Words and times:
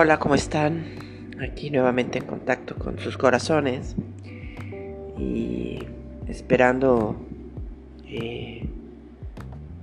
Hola, 0.00 0.20
¿cómo 0.20 0.36
están? 0.36 0.84
Aquí 1.42 1.70
nuevamente 1.70 2.18
en 2.18 2.24
contacto 2.24 2.76
con 2.76 3.00
sus 3.00 3.18
corazones 3.18 3.96
y 5.18 5.80
esperando 6.28 7.16
eh, 8.06 8.64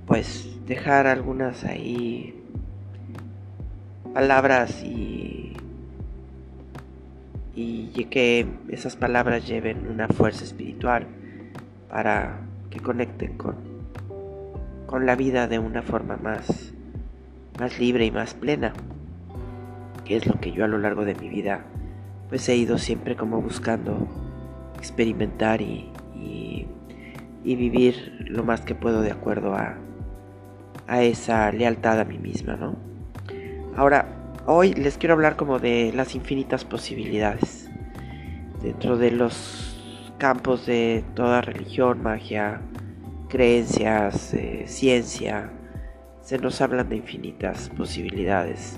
pues 0.06 0.48
dejar 0.66 1.06
algunas 1.06 1.64
ahí 1.64 2.34
palabras 4.14 4.82
y, 4.82 5.52
y 7.54 8.04
que 8.06 8.46
esas 8.70 8.96
palabras 8.96 9.46
lleven 9.46 9.86
una 9.86 10.08
fuerza 10.08 10.44
espiritual 10.44 11.06
para 11.90 12.38
que 12.70 12.80
conecten 12.80 13.36
con, 13.36 13.56
con 14.86 15.04
la 15.04 15.14
vida 15.14 15.46
de 15.46 15.58
una 15.58 15.82
forma 15.82 16.16
más, 16.16 16.72
más 17.60 17.78
libre 17.78 18.06
y 18.06 18.10
más 18.10 18.32
plena 18.32 18.72
que 20.06 20.16
es 20.16 20.26
lo 20.26 20.40
que 20.40 20.52
yo 20.52 20.64
a 20.64 20.68
lo 20.68 20.78
largo 20.78 21.04
de 21.04 21.14
mi 21.14 21.28
vida 21.28 21.64
pues 22.28 22.48
he 22.48 22.56
ido 22.56 22.78
siempre 22.78 23.16
como 23.16 23.40
buscando 23.40 24.08
experimentar 24.76 25.60
y, 25.60 25.92
vivir 27.44 28.26
lo 28.28 28.42
más 28.42 28.60
que 28.62 28.74
puedo 28.74 29.02
de 29.02 29.12
acuerdo 29.12 29.54
a, 29.54 29.76
a 30.88 31.02
esa 31.04 31.50
lealtad 31.52 32.00
a 32.00 32.04
mí 32.04 32.18
misma, 32.18 32.56
¿no? 32.56 32.76
Ahora, 33.76 34.32
hoy 34.46 34.74
les 34.74 34.98
quiero 34.98 35.14
hablar 35.14 35.36
como 35.36 35.60
de 35.60 35.92
las 35.94 36.16
infinitas 36.16 36.64
posibilidades 36.64 37.70
dentro 38.60 38.98
de 38.98 39.12
los 39.12 40.12
campos 40.18 40.66
de 40.66 41.04
toda 41.14 41.40
religión, 41.40 42.02
magia, 42.02 42.60
creencias, 43.28 44.34
eh, 44.34 44.64
ciencia, 44.66 45.50
se 46.22 46.38
nos 46.38 46.60
hablan 46.60 46.88
de 46.88 46.96
infinitas 46.96 47.70
posibilidades 47.76 48.76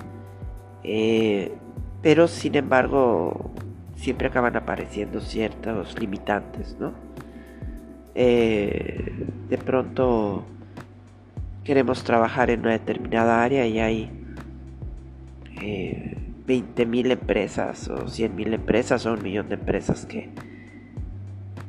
eh, 0.84 1.52
pero 2.02 2.28
sin 2.28 2.54
embargo, 2.54 3.50
siempre 3.96 4.28
acaban 4.28 4.56
apareciendo 4.56 5.20
ciertos 5.20 5.98
limitantes, 5.98 6.76
¿no? 6.78 6.92
Eh, 8.14 9.26
de 9.48 9.58
pronto 9.58 10.44
queremos 11.64 12.02
trabajar 12.04 12.50
en 12.50 12.60
una 12.60 12.72
determinada 12.72 13.42
área 13.42 13.66
y 13.66 13.78
hay 13.78 14.10
eh, 15.60 16.16
20.000 16.46 17.12
empresas 17.12 17.88
o 17.88 18.06
100.000 18.06 18.54
empresas 18.54 19.04
o 19.06 19.12
un 19.12 19.22
millón 19.22 19.48
de 19.48 19.54
empresas 19.56 20.06
que, 20.06 20.30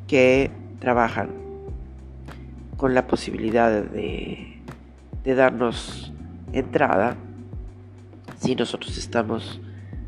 que 0.08 0.52
trabajan 0.80 1.30
con 2.78 2.96
la 2.96 3.08
posibilidad 3.08 3.84
de, 3.84 4.62
de 5.24 5.36
darnos 5.36 6.14
entrada 6.54 7.18
si 8.40 8.56
nosotros 8.56 8.98
estamos 8.98 9.60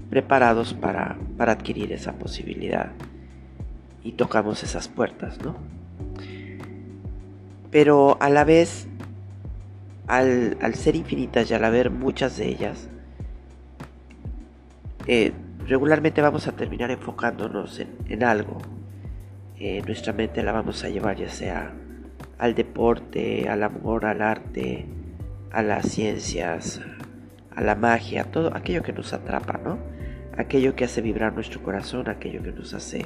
preparados 0.10 0.74
para, 0.74 1.18
adquirir 1.38 1.92
esa 1.92 2.14
posibilidad 2.14 2.92
y 4.04 4.14
tocamos 4.14 4.64
esas 4.64 4.88
puertas, 4.88 5.40
¿no? 5.44 5.56
Pero 7.72 8.18
a 8.20 8.30
la 8.30 8.44
vez, 8.44 8.88
al, 10.08 10.58
ser 10.76 10.96
infinitas 10.96 11.50
y 11.50 11.54
al 11.54 11.64
haber 11.64 11.92
muchas 11.92 12.38
de 12.38 12.50
ellas, 12.50 12.90
eh, 15.08 15.32
regularmente 15.68 16.22
vamos 16.22 16.48
a 16.48 16.54
terminar 16.54 16.92
enfocándonos 16.92 17.82
en, 18.08 18.24
algo. 18.24 18.58
Eh, 19.58 19.82
nuestra 19.86 20.12
mente 20.12 20.44
la 20.44 20.52
vamos 20.52 20.84
a 20.84 20.90
llevar 20.90 21.18
ya 21.18 21.30
sea 21.30 21.74
al 22.38 22.56
deporte, 22.56 23.48
al 23.48 23.64
amor, 23.64 24.06
al 24.06 24.22
arte, 24.22 24.88
a 25.52 25.62
las 25.62 25.86
ciencias, 25.86 26.82
a 27.56 27.62
la 27.62 27.76
magia, 27.76 28.26
todo 28.26 28.56
aquello 28.56 28.84
que 28.84 28.94
nos 28.94 29.14
atrapa, 29.14 29.60
¿no? 29.64 29.78
Aquello 30.38 30.76
que 30.76 30.86
hace 30.86 31.02
vibrar 31.02 31.34
nuestro 31.34 31.62
corazón, 31.62 32.10
aquello 32.10 32.42
que 32.42 32.52
nos 32.52 32.74
hace 32.74 33.06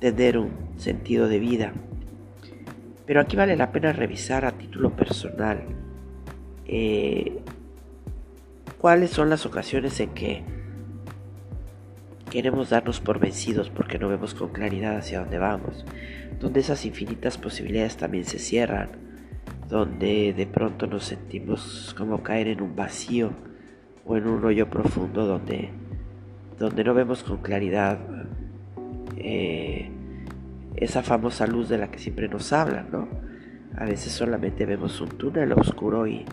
tener 0.00 0.38
un 0.38 0.50
sentido 0.76 1.28
de 1.28 1.38
vida. 1.38 1.72
Pero 3.06 3.20
aquí 3.20 3.36
vale 3.36 3.56
la 3.56 3.72
pena 3.72 3.92
revisar 3.92 4.44
a 4.44 4.52
título 4.52 4.94
personal 4.94 5.62
eh, 6.66 7.38
cuáles 8.78 9.10
son 9.10 9.30
las 9.30 9.46
ocasiones 9.46 9.98
en 10.00 10.10
que 10.10 10.44
queremos 12.30 12.70
darnos 12.70 13.00
por 13.00 13.18
vencidos 13.18 13.70
porque 13.70 13.98
no 13.98 14.08
vemos 14.08 14.34
con 14.34 14.50
claridad 14.50 14.98
hacia 14.98 15.20
dónde 15.20 15.38
vamos, 15.38 15.84
donde 16.38 16.60
esas 16.60 16.84
infinitas 16.84 17.38
posibilidades 17.38 17.96
también 17.96 18.26
se 18.26 18.38
cierran, 18.38 19.07
donde 19.68 20.32
de 20.32 20.46
pronto 20.46 20.86
nos 20.86 21.04
sentimos 21.04 21.94
como 21.96 22.22
caer 22.22 22.48
en 22.48 22.62
un 22.62 22.74
vacío 22.74 23.32
o 24.06 24.16
en 24.16 24.26
un 24.26 24.44
hoyo 24.44 24.70
profundo 24.70 25.26
donde, 25.26 25.70
donde 26.58 26.84
no 26.84 26.94
vemos 26.94 27.22
con 27.22 27.38
claridad 27.38 27.98
eh, 29.18 29.90
esa 30.76 31.02
famosa 31.02 31.46
luz 31.46 31.68
de 31.68 31.76
la 31.76 31.90
que 31.90 31.98
siempre 31.98 32.28
nos 32.28 32.52
hablan, 32.52 32.88
¿no? 32.90 33.08
A 33.76 33.84
veces 33.84 34.12
solamente 34.12 34.64
vemos 34.64 35.00
un 35.00 35.08
túnel 35.08 35.52
oscuro 35.52 36.06
y, 36.06 36.24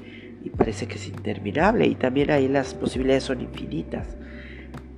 parece 0.58 0.88
que 0.88 0.96
es 0.96 1.08
interminable 1.08 1.88
y 1.88 1.96
también 1.96 2.30
ahí 2.30 2.48
las 2.48 2.76
posibilidades 2.76 3.24
son 3.24 3.42
infinitas, 3.42 4.16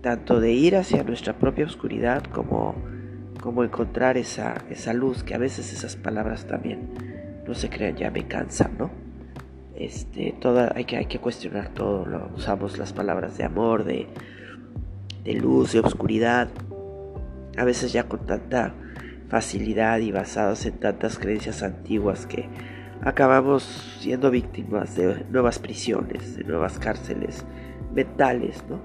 tanto 0.01 0.41
de 0.41 0.51
ir 0.51 0.75
hacia 0.75 1.03
nuestra 1.03 1.39
propia 1.39 1.65
oscuridad 1.65 2.21
como, 2.25 2.75
como 3.41 3.63
encontrar 3.63 4.17
esa, 4.17 4.55
esa 4.69 4.93
luz, 4.93 5.23
que 5.23 5.33
a 5.33 5.37
veces 5.37 5.71
esas 5.71 5.95
palabras 5.95 6.47
también, 6.47 6.89
no 7.47 7.53
se 7.53 7.69
crean, 7.69 7.95
ya 7.95 8.11
me 8.11 8.27
cansan, 8.27 8.77
¿no? 8.77 8.91
Este, 9.75 10.35
hay, 10.73 10.85
que, 10.85 10.97
hay 10.97 11.05
que 11.05 11.19
cuestionar 11.19 11.69
todo. 11.69 12.05
Usamos 12.35 12.77
las 12.77 12.93
palabras 12.93 13.37
de 13.37 13.43
amor, 13.43 13.83
de, 13.83 14.07
de 15.23 15.33
luz, 15.33 15.73
de 15.73 15.79
oscuridad. 15.81 16.49
A 17.57 17.63
veces 17.63 17.93
ya 17.93 18.03
con 18.03 18.25
tanta 18.25 18.73
facilidad 19.29 19.99
y 19.99 20.11
basados 20.11 20.65
en 20.65 20.79
tantas 20.79 21.19
creencias 21.19 21.61
antiguas 21.61 22.25
que 22.25 22.49
acabamos 23.03 23.63
siendo 23.99 24.31
víctimas 24.31 24.95
de 24.95 25.25
nuevas 25.29 25.59
prisiones, 25.59 26.37
de 26.37 26.43
nuevas 26.43 26.79
cárceles 26.79 27.45
mentales, 27.93 28.63
¿no? 28.69 28.81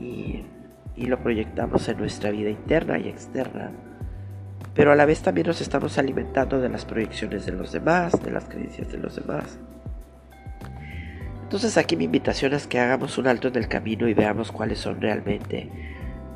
Y, 0.00 0.44
y, 0.96 1.06
lo 1.06 1.18
proyectamos 1.22 1.88
en 1.88 1.98
nuestra 1.98 2.30
vida 2.30 2.50
interna 2.50 2.98
y 2.98 3.08
externa. 3.08 3.70
Pero 4.74 4.92
a 4.92 4.96
la 4.96 5.04
vez 5.04 5.20
también 5.20 5.46
nos 5.46 5.60
estamos 5.60 5.98
alimentando 5.98 6.60
de 6.60 6.68
las 6.68 6.84
proyecciones 6.84 7.44
de 7.44 7.52
los 7.52 7.72
demás, 7.72 8.12
de 8.22 8.30
las 8.30 8.44
creencias 8.44 8.90
de 8.90 8.98
los 8.98 9.16
demás. 9.16 9.58
Entonces 11.42 11.76
aquí 11.76 11.96
mi 11.96 12.04
invitación 12.04 12.54
es 12.54 12.66
que 12.66 12.80
hagamos 12.80 13.18
un 13.18 13.26
alto 13.26 13.48
en 13.48 13.56
el 13.56 13.68
camino 13.68 14.08
y 14.08 14.14
veamos 14.14 14.50
cuáles 14.50 14.78
son 14.78 15.02
realmente 15.02 15.68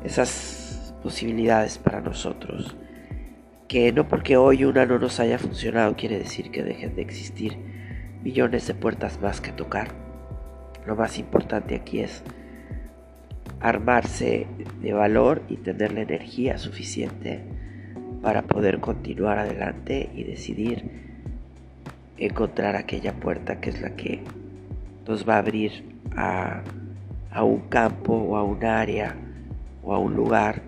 esas 0.03 0.93
posibilidades 1.01 1.79
para 1.79 2.01
nosotros. 2.01 2.75
Que 3.67 3.91
no 3.91 4.07
porque 4.07 4.37
hoy 4.37 4.63
una 4.63 4.85
no 4.85 4.99
nos 4.99 5.19
haya 5.19 5.39
funcionado 5.39 5.95
quiere 5.95 6.19
decir 6.19 6.51
que 6.51 6.63
dejen 6.63 6.95
de 6.95 7.01
existir 7.01 7.57
millones 8.21 8.67
de 8.67 8.75
puertas 8.75 9.19
más 9.19 9.41
que 9.41 9.51
tocar. 9.51 9.87
Lo 10.85 10.95
más 10.95 11.17
importante 11.17 11.75
aquí 11.75 12.01
es 12.01 12.23
armarse 13.59 14.45
de 14.81 14.93
valor 14.93 15.41
y 15.49 15.57
tener 15.57 15.93
la 15.93 16.01
energía 16.01 16.59
suficiente 16.59 17.43
para 18.21 18.43
poder 18.43 18.79
continuar 18.79 19.39
adelante 19.39 20.09
y 20.15 20.23
decidir 20.23 21.07
encontrar 22.17 22.75
aquella 22.75 23.13
puerta 23.13 23.59
que 23.59 23.69
es 23.69 23.81
la 23.81 23.95
que 23.95 24.21
nos 25.07 25.27
va 25.27 25.35
a 25.35 25.39
abrir 25.39 25.83
a, 26.15 26.63
un 27.43 27.61
campo 27.69 28.13
o 28.13 28.37
a 28.37 28.43
un 28.43 28.63
área 28.65 29.15
o 29.83 29.93
a 29.93 29.99
un 29.99 30.15
lugar 30.15 30.61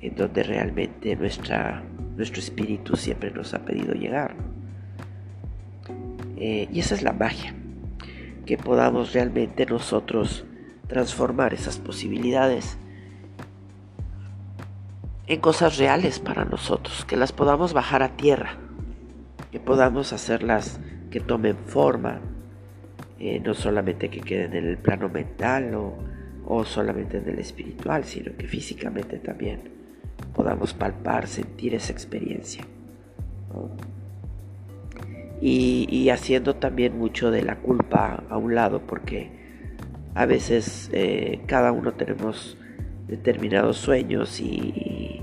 en 0.00 0.16
donde 0.16 0.42
realmente 0.42 1.14
nuestra, 1.14 1.82
nuestro 2.16 2.40
espíritu 2.40 2.96
siempre 2.96 3.30
nos 3.30 3.54
ha 3.54 3.60
pedido 3.64 3.94
llegar. 3.94 4.34
Eh, 6.36 6.68
y 6.72 6.80
esa 6.80 6.94
es 6.94 7.02
la 7.02 7.12
magia, 7.12 7.54
que 8.46 8.56
podamos 8.56 9.12
realmente 9.12 9.66
nosotros 9.66 10.44
transformar 10.88 11.54
esas 11.54 11.78
posibilidades 11.78 12.76
en 15.26 15.40
cosas 15.40 15.78
reales 15.78 16.18
para 16.18 16.44
nosotros, 16.44 17.04
que 17.04 17.16
las 17.16 17.32
podamos 17.32 17.72
bajar 17.72 18.02
a 18.02 18.16
tierra, 18.16 18.56
que 19.50 19.60
podamos 19.60 20.12
hacerlas 20.12 20.80
que 21.10 21.20
tomen 21.20 21.56
forma, 21.56 22.20
eh, 23.18 23.40
no 23.40 23.54
solamente 23.54 24.08
que 24.08 24.20
queden 24.20 24.54
en 24.54 24.66
el 24.66 24.78
plano 24.78 25.08
mental 25.08 25.74
o, 25.74 26.64
solamente 26.64 27.18
en 27.18 27.28
el 27.28 27.38
espiritual, 27.38 28.04
sino 28.04 28.36
que 28.36 28.48
físicamente 28.48 29.18
también 29.18 29.70
podamos 30.34 30.74
palpar, 30.74 31.28
sentir 31.28 31.74
esa 31.76 31.92
experiencia. 31.92 32.64
Y, 35.40 36.08
haciendo 36.10 36.56
también 36.56 36.98
mucho 36.98 37.30
de 37.30 37.42
la 37.42 37.56
culpa 37.56 38.24
a 38.28 38.36
un 38.36 38.56
lado, 38.56 38.80
porque 38.80 39.30
a 40.14 40.26
veces 40.26 40.90
eh, 40.92 41.40
cada 41.46 41.70
uno 41.70 41.92
tenemos 41.92 42.58
determinados 43.10 43.76
sueños 43.76 44.40
y, 44.40 45.20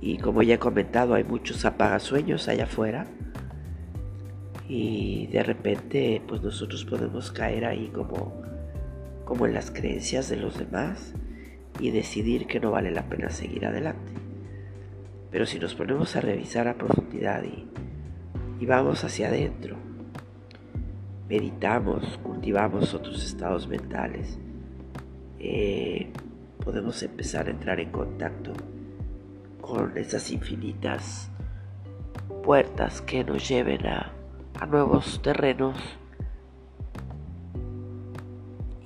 y 0.00 0.18
como 0.18 0.42
ya 0.42 0.56
he 0.56 0.58
comentado, 0.58 1.14
hay 1.14 1.24
muchos 1.24 1.64
apagasueños 1.64 2.48
allá 2.48 2.64
afuera 2.64 3.06
y 4.68 5.28
de 5.28 5.42
repente 5.42 6.20
pues 6.26 6.42
nosotros 6.42 6.84
podemos 6.84 7.30
caer 7.30 7.64
ahí 7.64 7.88
como 7.94 8.44
como 9.26 9.44
en 9.44 9.54
las 9.54 9.70
creencias 9.70 10.28
de 10.28 10.36
los 10.36 10.56
demás 10.56 11.12
y 11.80 11.90
decidir 11.90 12.46
que 12.46 12.60
no 12.60 12.70
vale 12.70 12.90
la 12.90 13.08
pena 13.08 13.28
seguir 13.28 13.66
adelante. 13.66 14.12
Pero 15.30 15.44
si 15.44 15.58
nos 15.58 15.74
ponemos 15.74 16.16
a 16.16 16.20
revisar 16.20 16.68
a 16.68 16.78
profundidad 16.78 17.42
y, 17.44 17.66
vamos 18.64 19.04
hacia 19.04 19.28
adentro, 19.28 19.76
meditamos, 21.28 22.18
cultivamos 22.22 22.94
otros 22.94 23.24
estados 23.24 23.68
mentales, 23.68 24.38
eh, 25.40 26.10
podemos 26.64 27.02
empezar 27.02 27.46
a 27.46 27.50
entrar 27.50 27.80
en 27.80 27.90
contacto 27.90 28.52
con 29.60 29.96
esas 29.96 30.30
infinitas 30.30 31.30
puertas 32.42 33.00
que 33.00 33.24
nos 33.24 33.48
lleven 33.48 33.86
a, 33.86 34.12
a 34.60 34.66
nuevos 34.66 35.20
terrenos 35.22 35.76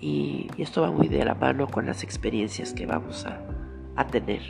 y, 0.00 0.48
esto 0.58 0.82
va 0.82 0.90
muy 0.90 1.08
de 1.08 1.24
la 1.24 1.34
mano 1.34 1.68
con 1.68 1.86
las 1.86 2.02
experiencias 2.02 2.72
que 2.72 2.86
vamos 2.86 3.26
a, 3.26 4.06
tener, 4.06 4.40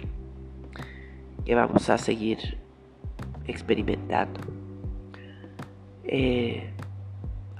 que 1.44 1.54
vamos 1.54 1.90
a 1.90 1.98
seguir 1.98 2.58
experimentando. 3.46 4.40
Eh, 6.04 6.70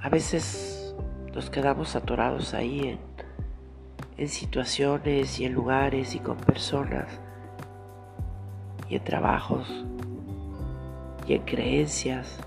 a 0.01 0.09
veces 0.09 0.95
nos 1.35 1.51
quedamos 1.51 1.97
atorados 1.97 2.55
ahí 2.55 2.81
en, 2.81 2.99
en 4.21 4.29
situaciones 4.29 5.41
y 5.41 5.47
en 5.47 5.55
lugares 5.55 6.15
y 6.15 6.19
con 6.19 6.37
personas 6.37 7.07
y 8.87 8.97
en 8.97 9.03
trabajos 9.03 9.67
y 11.27 11.33
en 11.33 11.43
creencias 11.43 12.39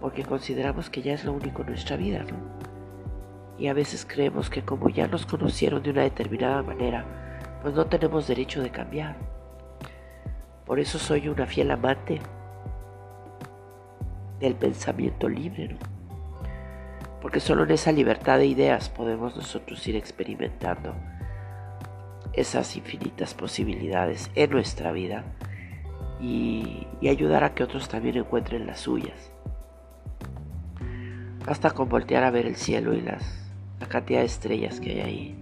porque 0.00 0.24
consideramos 0.24 0.90
que 0.90 1.00
ya 1.00 1.14
es 1.14 1.24
lo 1.24 1.34
único 1.34 1.62
en 1.62 1.68
nuestra 1.68 1.96
vida, 1.96 2.24
¿no? 2.24 2.36
y 3.58 3.68
a 3.68 3.74
veces 3.74 4.04
creemos 4.04 4.50
que 4.50 4.64
como 4.64 4.88
ya 4.88 5.06
nos 5.06 5.24
conocieron 5.24 5.84
de 5.84 5.90
una 5.90 6.02
determinada 6.02 6.64
manera, 6.64 7.04
pues 7.62 7.74
no 7.74 7.86
tenemos 7.86 8.26
derecho 8.26 8.60
de 8.60 8.70
cambiar. 8.70 9.14
Por 10.66 10.80
eso 10.80 10.98
soy 10.98 11.28
una 11.28 11.46
fiel 11.46 11.70
amante 11.70 12.20
del 14.40 14.56
pensamiento 14.56 15.28
libre, 15.28 15.68
¿no? 15.68 16.01
Porque 17.22 17.38
solo 17.38 17.62
en 17.62 17.70
esa 17.70 17.92
libertad 17.92 18.38
de 18.38 18.46
ideas 18.46 18.88
podemos 18.88 19.36
nosotros 19.36 19.86
ir 19.86 19.94
experimentando 19.94 20.92
esas 22.32 22.76
infinitas 22.76 23.32
posibilidades 23.32 24.30
en 24.34 24.50
nuestra 24.50 24.90
vida 24.90 25.24
y, 26.20 26.88
ayudar 27.08 27.44
a 27.44 27.54
que 27.54 27.62
otros 27.62 27.88
también 27.88 28.16
encuentren 28.16 28.66
las 28.66 28.80
suyas. 28.80 29.30
Basta 31.46 31.70
con 31.70 31.88
voltear 31.88 32.24
a 32.24 32.30
ver 32.30 32.46
el 32.46 32.56
cielo 32.56 32.94
y 32.94 33.00
las 33.00 33.42
la 33.80 33.88
cantidad 33.88 34.20
de 34.20 34.26
estrellas 34.26 34.80
que 34.80 34.90
hay 34.90 35.00
ahí. 35.00 35.36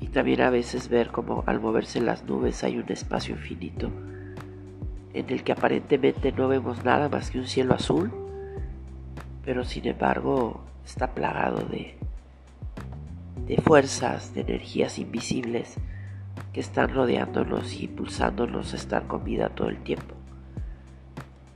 Y 0.00 0.06
también 0.06 0.40
a 0.40 0.50
veces 0.50 0.88
ver 0.88 1.08
como 1.08 1.42
al 1.46 1.60
moverse 1.60 2.00
las 2.00 2.24
nubes 2.24 2.62
hay 2.62 2.78
un 2.78 2.90
espacio 2.90 3.34
infinito 3.34 3.90
en 5.12 5.28
el 5.28 5.42
que 5.42 5.52
aparentemente 5.52 6.30
no 6.30 6.46
vemos 6.46 6.84
nada 6.84 7.08
más 7.08 7.30
que 7.30 7.38
un 7.38 7.46
cielo 7.46 7.74
azul, 7.74 8.12
pero 9.48 9.64
sin 9.64 9.86
embargo 9.86 10.60
está 10.84 11.14
plagado 11.14 11.64
de, 11.70 11.94
de 13.46 13.56
fuerzas, 13.62 14.34
de 14.34 14.42
energías 14.42 14.98
invisibles 14.98 15.76
que 16.52 16.60
están 16.60 16.92
rodeándonos 16.92 17.72
y 17.72 17.84
impulsándonos 17.84 18.74
a 18.74 18.76
estar 18.76 19.06
con 19.06 19.24
vida 19.24 19.48
todo 19.48 19.70
el 19.70 19.78
tiempo. 19.78 20.14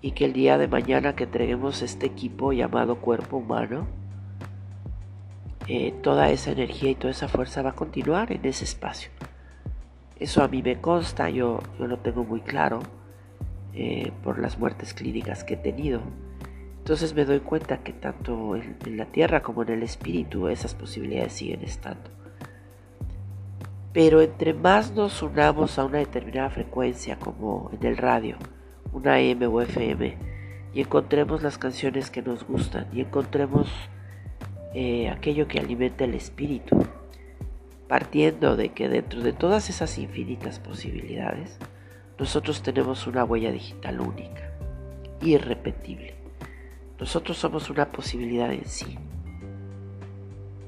Y 0.00 0.12
que 0.12 0.24
el 0.24 0.32
día 0.32 0.56
de 0.56 0.68
mañana 0.68 1.14
que 1.14 1.24
entreguemos 1.24 1.82
este 1.82 2.06
equipo 2.06 2.54
llamado 2.54 2.96
cuerpo 2.96 3.36
humano, 3.36 3.86
eh, 5.68 5.92
toda 6.02 6.30
esa 6.30 6.52
energía 6.52 6.92
y 6.92 6.94
toda 6.94 7.10
esa 7.10 7.28
fuerza 7.28 7.60
va 7.60 7.70
a 7.70 7.74
continuar 7.74 8.32
en 8.32 8.46
ese 8.46 8.64
espacio. 8.64 9.10
Eso 10.18 10.42
a 10.42 10.48
mí 10.48 10.62
me 10.62 10.80
consta, 10.80 11.28
yo, 11.28 11.58
yo 11.78 11.86
lo 11.86 11.98
tengo 11.98 12.24
muy 12.24 12.40
claro 12.40 12.78
eh, 13.74 14.12
por 14.24 14.38
las 14.38 14.58
muertes 14.58 14.94
clínicas 14.94 15.44
que 15.44 15.54
he 15.54 15.58
tenido. 15.58 16.00
Entonces 16.82 17.14
me 17.14 17.25
doy 17.25 17.38
cuenta 17.38 17.84
que 17.84 17.93
tanto 17.93 18.56
en, 18.56 18.96
la 18.96 19.05
tierra 19.05 19.40
como 19.40 19.62
en 19.62 19.69
el 19.69 19.84
espíritu 19.84 20.49
esas 20.49 20.75
posibilidades 20.75 21.32
siguen 21.32 21.62
estando. 21.62 22.11
Pero 23.93 24.20
entre 24.20 24.52
más 24.52 24.90
nos 24.90 25.23
unamos 25.23 25.79
a 25.79 25.84
una 25.84 25.99
determinada 25.99 26.50
frecuencia, 26.50 27.20
como 27.20 27.70
en 27.73 27.87
el 27.87 27.96
radio, 27.96 28.37
una 28.93 29.14
AM 29.14 29.43
o 29.44 29.61
FM, 29.61 30.17
y 30.75 30.81
encontremos 30.81 31.44
las 31.44 31.56
canciones 31.56 32.11
que 32.11 32.20
nos 32.20 32.44
gustan, 32.44 32.88
y 32.93 33.00
encontremos 33.00 33.69
eh, 34.75 35.08
aquello 35.08 35.46
que 35.46 35.61
alimenta 35.61 36.02
el 36.02 36.14
espíritu, 36.14 36.85
partiendo 37.87 38.56
de 38.56 38.70
que 38.70 38.88
dentro 38.88 39.20
de 39.20 39.32
todas 39.32 39.70
esas 39.70 39.99
infinitas 39.99 40.58
posibilidades, 40.58 41.61
nosotros 42.19 42.61
tenemos 42.61 43.06
una 43.06 43.23
huella 43.23 43.52
digital 43.52 44.00
única, 44.00 44.50
irrepetible. 45.20 46.21
Nosotros 47.02 47.37
somos 47.37 47.69
una 47.69 47.90
posibilidad 47.90 48.52
en 48.52 48.64
sí. 48.64 48.96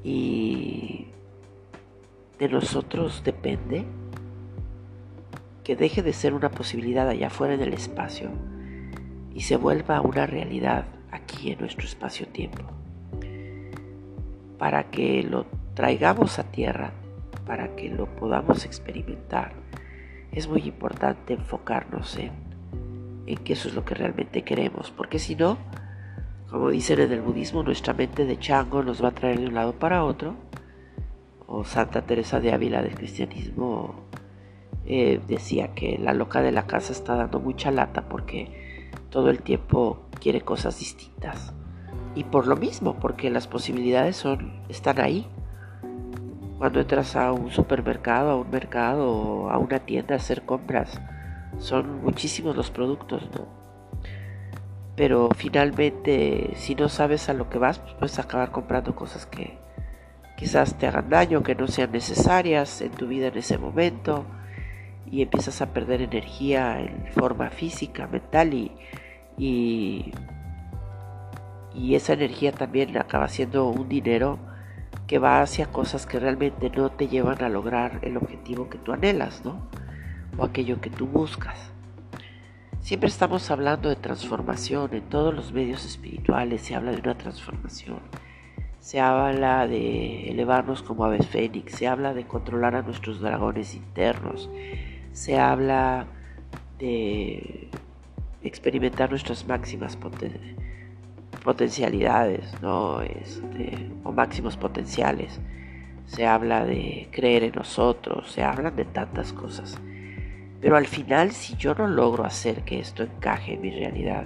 Y 0.03 1.07
de 2.41 2.49
nosotros 2.49 3.23
depende 3.25 3.85
que 5.63 5.77
deje 5.77 6.03
de 6.03 6.13
ser 6.13 6.35
una 6.35 6.51
posibilidad 6.51 7.09
allá 7.09 7.29
afuera 7.29 7.55
en 7.55 7.61
el 7.61 7.73
espacio 7.73 8.31
y 9.33 9.43
se 9.43 9.55
vuelva 9.55 10.01
una 10.01 10.27
realidad 10.27 10.87
aquí 11.13 11.53
en 11.53 11.61
nuestro 11.61 11.87
espacio-tiempo 11.87 12.65
para 14.59 14.91
que 14.91 15.23
lo 15.23 15.47
traigamos 15.75 16.41
a 16.41 16.51
tierra, 16.51 16.91
para 17.47 17.77
que 17.77 17.91
lo 17.91 18.07
podamos 18.07 18.65
experimentar, 18.65 19.53
es 20.33 20.49
muy 20.49 20.63
importante 20.63 21.35
enfocarnos 21.35 22.19
en, 22.19 22.33
en 23.27 23.37
que 23.37 23.53
eso 23.53 23.69
es 23.69 23.75
lo 23.77 23.85
que 23.85 23.95
realmente 23.95 24.43
queremos, 24.43 24.91
porque 24.91 25.21
si 25.21 25.37
no, 25.37 25.59
como 26.51 26.71
dicen 26.71 27.01
en 27.01 27.13
el 27.13 27.21
budismo, 27.21 27.63
nuestra 27.63 27.95
mente 27.95 28.25
de 28.25 28.39
chango 28.39 28.83
nos 28.83 29.03
va 29.03 29.09
a 29.09 29.15
traer 29.15 29.41
de 29.41 29.47
un 29.47 29.55
lado 29.55 29.73
para 29.73 30.05
otro, 30.05 30.35
o 31.47 31.65
Santa 31.65 32.03
Teresa 32.03 32.41
de 32.41 32.53
Ávila 32.53 32.83
del 32.83 32.95
cristianismo 32.95 34.05
eh, 34.87 35.21
decía 35.27 35.75
que 35.75 35.99
la 35.99 36.13
loca 36.13 36.43
de 36.43 36.53
la 36.53 36.67
casa 36.67 36.93
está 36.93 37.17
dando 37.17 37.41
mucha 37.41 37.71
lata 37.71 38.09
porque 38.09 38.89
todo 39.11 39.31
el 39.31 39.43
tiempo 39.43 40.05
quiere 40.21 40.43
cosas 40.43 40.79
distintas. 40.79 41.55
Y 42.15 42.25
por 42.25 42.47
lo 42.47 42.57
mismo, 42.57 42.97
porque 43.01 43.31
las 43.31 43.47
posibilidades 43.47 44.17
son, 44.17 44.63
están 44.69 45.01
ahí. 45.01 45.27
Cuando 46.59 46.81
entras 46.81 47.17
a 47.17 47.33
un 47.33 47.51
supermercado, 47.51 48.31
a 48.31 48.37
un 48.37 48.51
mercado 48.51 49.51
a 49.51 49.59
una 49.59 49.81
tienda 49.81 50.15
a 50.15 50.19
hacer 50.19 50.43
compras, 50.43 51.01
son 51.59 52.03
muchísimos 52.03 52.57
los 52.57 52.71
productos, 52.71 53.29
¿no? 53.35 53.64
Pero 54.97 55.29
finalmente, 55.37 56.53
si 56.57 56.75
no 56.75 56.89
sabes 56.89 57.29
a 57.29 57.35
lo 57.35 57.51
que 57.51 57.59
vas, 57.59 57.79
pues 57.79 57.95
puedes 57.95 58.19
acabar 58.19 58.51
comprando 58.51 58.95
cosas 58.95 59.27
que 59.27 59.59
quizás 60.37 60.79
te 60.79 60.87
hagan 60.87 61.11
daño, 61.11 61.43
que 61.43 61.55
no 61.55 61.67
sean 61.67 61.93
necesarias 61.93 62.81
en 62.81 62.93
tu 62.93 63.07
vida 63.07 63.29
en 63.29 63.39
ese 63.39 63.59
momento, 63.59 64.25
y 65.11 65.23
empiezas 65.23 65.63
a 65.63 65.73
perder 65.73 66.03
energía 66.03 66.81
en 66.81 67.07
forma 67.13 67.51
física, 67.51 68.07
mental 68.07 68.55
y, 68.55 68.73
y 69.37 70.13
y 71.75 71.97
esa 71.97 72.13
energía 72.13 72.53
también 72.53 72.97
acaba 72.97 73.29
siendo 73.29 73.69
un 73.69 73.89
dinero 73.89 74.39
que 75.07 75.19
va 75.19 75.43
hacia 75.43 75.67
cosas 75.67 76.07
que 76.07 76.21
realmente 76.21 76.71
no 76.71 76.91
te 76.91 77.09
llevan 77.09 77.43
a 77.43 77.49
lograr 77.49 77.99
el 78.03 78.17
objetivo 78.17 78.71
que 78.71 78.79
tú 78.79 78.93
anhelas, 78.93 79.45
¿no? 79.45 79.69
O 80.39 80.45
aquello 80.45 80.81
que 80.81 80.89
tú 80.89 81.07
buscas. 81.07 81.74
Siempre 82.85 83.09
estamos 83.09 83.51
hablando 83.51 83.89
de 83.89 83.97
transformación, 83.97 84.93
en 84.93 85.09
todos 85.09 85.33
los 85.33 85.55
medios 85.55 85.87
espirituales 85.87 86.61
se 86.61 86.75
habla 86.75 86.93
de 86.93 87.01
una 87.01 87.17
transformación. 87.17 88.01
Se 88.79 89.01
habla 89.01 89.67
de 89.67 90.29
elevarnos 90.29 90.83
como 90.83 91.07
aves 91.07 91.27
fénix, 91.27 91.77
se 91.77 91.89
habla 91.89 92.13
de 92.13 92.27
controlar 92.27 92.77
a 92.77 92.83
nuestros 92.83 93.23
dragones 93.23 93.75
internos, 93.75 94.51
se 95.13 95.39
habla 95.39 96.09
de 96.79 97.71
experimentar 98.43 99.09
nuestras 99.09 99.49
máximas 99.49 99.99
potencialidades, 101.43 102.61
¿no? 102.61 103.01
Este, 103.01 103.93
o 104.05 104.13
máximos 104.13 104.59
potenciales. 104.59 105.41
Se 106.05 106.27
habla 106.27 106.67
de 106.67 107.09
creer 107.13 107.45
en 107.45 107.53
nosotros, 107.53 108.31
se 108.31 108.43
hablan 108.43 108.77
de 108.77 108.85
tantas 108.85 109.33
cosas. 109.33 109.81
Pero 110.65 110.79
al 110.79 110.87
final, 110.87 111.33
si 111.33 111.57
yo 111.57 111.75
no 111.75 111.87
logro 111.87 112.25
hacer 112.25 112.65
que 112.65 112.81
esto 112.81 113.03
encaje 113.03 113.53
en 113.53 113.61
mi 113.61 113.71
realidad 113.71 114.25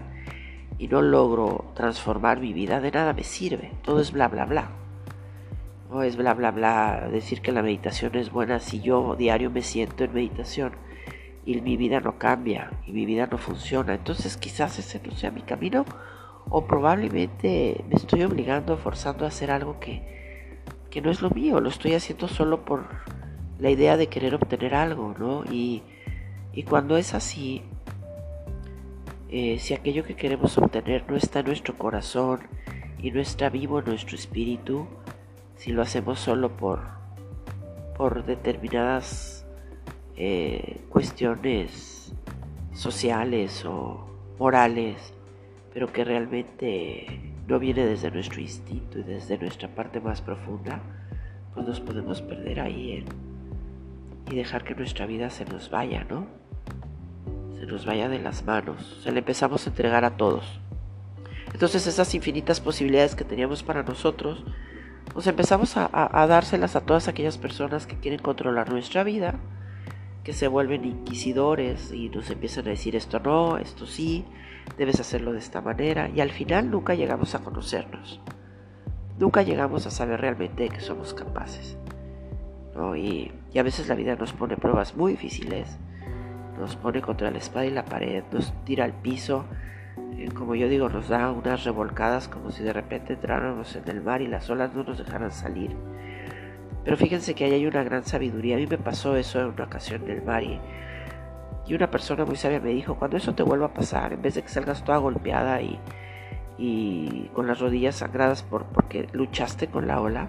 y 0.79 0.87
no 0.87 1.03
logro 1.03 1.73
transformar 1.75 2.39
mi 2.39 2.53
vida, 2.53 2.81
de 2.81 2.93
nada 2.93 3.13
me 3.13 3.25
sirve. 3.25 3.73
Todo 3.83 3.99
es 4.01 4.13
bla, 4.13 4.29
bla, 4.29 4.45
bla. 4.45 4.71
No 5.91 6.05
es 6.05 6.17
bla, 6.17 6.35
bla, 6.35 6.53
bla 6.53 7.09
decir 7.11 7.41
que 7.43 7.51
la 7.51 7.61
meditación 7.61 8.15
es 8.15 8.31
buena 8.31 8.61
si 8.61 8.81
yo 8.81 9.17
diario 9.17 9.51
me 9.51 9.63
siento 9.63 10.05
en 10.05 10.15
meditación 10.15 10.75
y 11.45 11.61
mi 11.61 11.77
vida 11.77 11.99
no 11.99 12.19
cambia 12.19 12.71
y 12.87 12.93
mi 12.93 13.05
vida 13.05 13.27
no 13.27 13.39
funciona. 13.39 13.95
Entonces 13.95 14.37
quizás 14.37 14.79
ese 14.79 15.01
no 15.05 15.17
sea 15.17 15.33
mi 15.33 15.43
camino 15.43 15.85
o 16.51 16.69
probablemente 16.69 17.85
me 17.89 17.97
estoy 17.97 18.23
obligando, 18.23 18.77
forzando 18.77 19.25
a 19.25 19.29
hacer 19.29 19.51
algo 19.51 19.81
que, 19.81 20.63
que 20.89 21.03
no 21.03 21.11
es 21.11 21.21
lo 21.21 21.31
mío, 21.31 21.59
lo 21.59 21.69
estoy 21.69 21.95
haciendo 21.95 22.29
solo 22.29 22.65
por 22.65 22.85
la 23.59 23.71
idea 23.71 23.97
de 23.97 24.07
querer 24.07 24.37
obtener 24.37 24.77
algo, 24.77 25.17
¿no? 25.19 25.43
Y, 25.51 25.83
y 26.59 26.65
cuando 26.65 26.97
es 26.97 27.15
así, 27.15 27.63
eh, 29.31 29.61
si 29.61 29.75
aquello 29.75 30.03
que 30.03 30.17
queremos 30.17 30.59
obtener 30.59 31.05
no 31.09 31.15
está 31.15 31.39
en 31.39 31.47
nuestro 31.47 31.79
corazón 31.79 32.41
y 33.01 33.13
no 33.13 33.21
está 33.21 33.49
vivo 33.49 33.79
en 33.79 33.85
nuestro 33.85 34.17
espíritu, 34.17 34.89
si 35.55 35.71
lo 35.71 35.83
hacemos 35.83 36.19
solo 36.19 36.57
por, 36.57 36.81
por 37.97 38.25
determinadas 38.25 39.47
eh, 40.17 40.81
cuestiones 40.89 42.13
sociales 42.73 43.65
o 43.65 44.11
morales, 44.41 45.15
pero 45.73 45.93
que 45.93 46.03
realmente 46.03 47.35
no 47.47 47.61
viene 47.61 47.87
desde 47.87 48.11
nuestro 48.11 48.41
instinto 48.41 48.99
y 48.99 49.05
desde 49.05 49.39
nuestra 49.39 49.69
parte 49.77 50.01
más 50.01 50.23
profunda, 50.23 50.83
pues 51.55 51.69
nos 51.69 51.79
podemos 51.79 52.21
perder 52.21 52.59
ahí 52.59 53.05
y 54.29 54.35
dejar 54.35 54.65
que 54.65 54.75
nuestra 54.75 55.07
vida 55.07 55.31
se 55.31 55.45
nos 55.45 55.71
vaya, 55.71 56.03
¿no? 56.03 56.48
Se 57.59 57.67
nos 57.67 57.87
vaya 57.87 58.09
de 58.09 58.19
las 58.19 58.45
manos, 58.45 59.01
se 59.03 59.11
le 59.11 59.19
empezamos 59.19 59.67
a 59.67 59.71
entregar 59.71 60.05
a 60.05 60.17
todos. 60.17 60.61
Entonces 61.53 61.87
esas 61.87 62.15
infinitas 62.15 62.61
posibilidades 62.61 63.15
que 63.15 63.25
teníamos 63.25 63.63
para 63.63 63.83
nosotros, 63.83 64.45
pues 65.13 65.27
empezamos 65.27 65.77
a, 65.77 65.89
dárselas 66.29 66.77
a 66.77 66.83
todas 66.83 67.09
aquellas 67.09 67.39
personas 67.39 67.87
que 67.87 67.99
quieren 67.99 68.21
controlar 68.21 68.71
nuestra 68.71 69.03
vida, 69.03 69.35
que 70.23 70.33
se 70.33 70.47
vuelven 70.47 70.85
inquisidores 70.85 71.93
y 71.93 72.11
nos 72.11 72.31
empiezan 72.31 72.67
a 72.67 72.71
decir 72.71 72.95
esto 72.95 73.19
no, 73.19 73.59
esto 73.59 73.87
sí, 73.87 74.25
debes 74.77 75.01
hacerlo 75.01 75.33
de 75.33 75.39
esta 75.39 75.61
manera 75.61 76.11
y 76.15 76.21
al 76.21 76.31
final 76.31 76.71
nunca 76.71 76.95
llegamos 76.95 77.35
a 77.35 77.41
conocernos. 77.41 78.21
Nunca 79.19 79.43
llegamos 79.43 79.87
a 79.87 79.91
saber 79.91 80.21
realmente 80.21 80.69
qué 80.69 80.81
somos 80.81 81.13
capaces. 81.13 81.77
Y, 82.97 83.33
a 83.59 83.63
veces 83.63 83.89
la 83.89 83.97
vida 83.97 84.15
nos 84.15 84.33
pone 84.33 84.57
pruebas 84.57 84.95
muy 84.97 85.13
difíciles. 85.13 85.79
Nos 86.59 86.77
pone 86.77 87.01
contra 87.01 87.31
la 87.31 87.39
espada 87.39 87.67
y 87.67 87.71
la 87.71 87.85
pared, 87.85 88.25
nos 88.33 88.53
tira 88.65 88.85
al 88.85 88.93
piso. 88.93 89.45
Eh, 90.17 90.31
como 90.35 90.55
yo 90.55 90.69
digo, 90.69 90.89
nos 90.89 91.09
da 91.09 91.31
unas 91.31 91.65
revolcadas 91.65 92.29
como 92.29 92.51
si 92.51 92.63
de 92.63 92.73
repente 92.73 93.15
entráramos 93.15 93.77
en 93.77 93.89
el 93.89 94.03
mar 94.03 94.23
y 94.23 94.27
las 94.27 94.51
olas 94.51 94.75
no 94.75 94.83
nos 94.83 94.99
dejaran 94.99 95.31
salir. 95.31 95.77
Pero 96.85 96.97
fíjense 96.97 97.35
que 97.35 97.45
ahí 97.45 97.53
hay 97.53 97.67
una 97.67 97.85
gran 97.85 98.05
sabiduría. 98.05 98.57
A 98.57 98.59
mí 98.59 98.67
me 98.67 98.79
pasó 98.79 99.17
eso 99.17 99.41
en 99.41 99.47
una 99.47 99.65
ocasión 99.65 100.03
en 100.05 100.11
el 100.11 100.23
mar 100.23 100.43
y 100.43 100.61
una 101.75 101.91
persona 101.91 102.25
muy 102.25 102.37
sabia 102.37 102.61
me 102.61 102.71
dijo, 102.71 102.95
cuando 102.95 103.19
eso 103.19 103.35
te 103.35 103.43
vuelva 103.43 103.67
a 103.67 103.75
pasar, 103.75 104.15
en 104.15 104.23
vez 104.23 104.35
de 104.35 104.43
que 104.43 104.49
salgas 104.49 104.83
toda 104.85 104.99
golpeada 104.99 105.61
y, 105.61 105.79
y 106.57 107.31
con 107.35 107.47
las 107.47 107.61
rodillas 107.61 107.97
sangradas 107.97 108.43
por, 108.43 108.65
porque 108.67 109.07
luchaste 109.13 109.69
con 109.69 109.87
la 109.87 110.01
ola, 110.01 110.29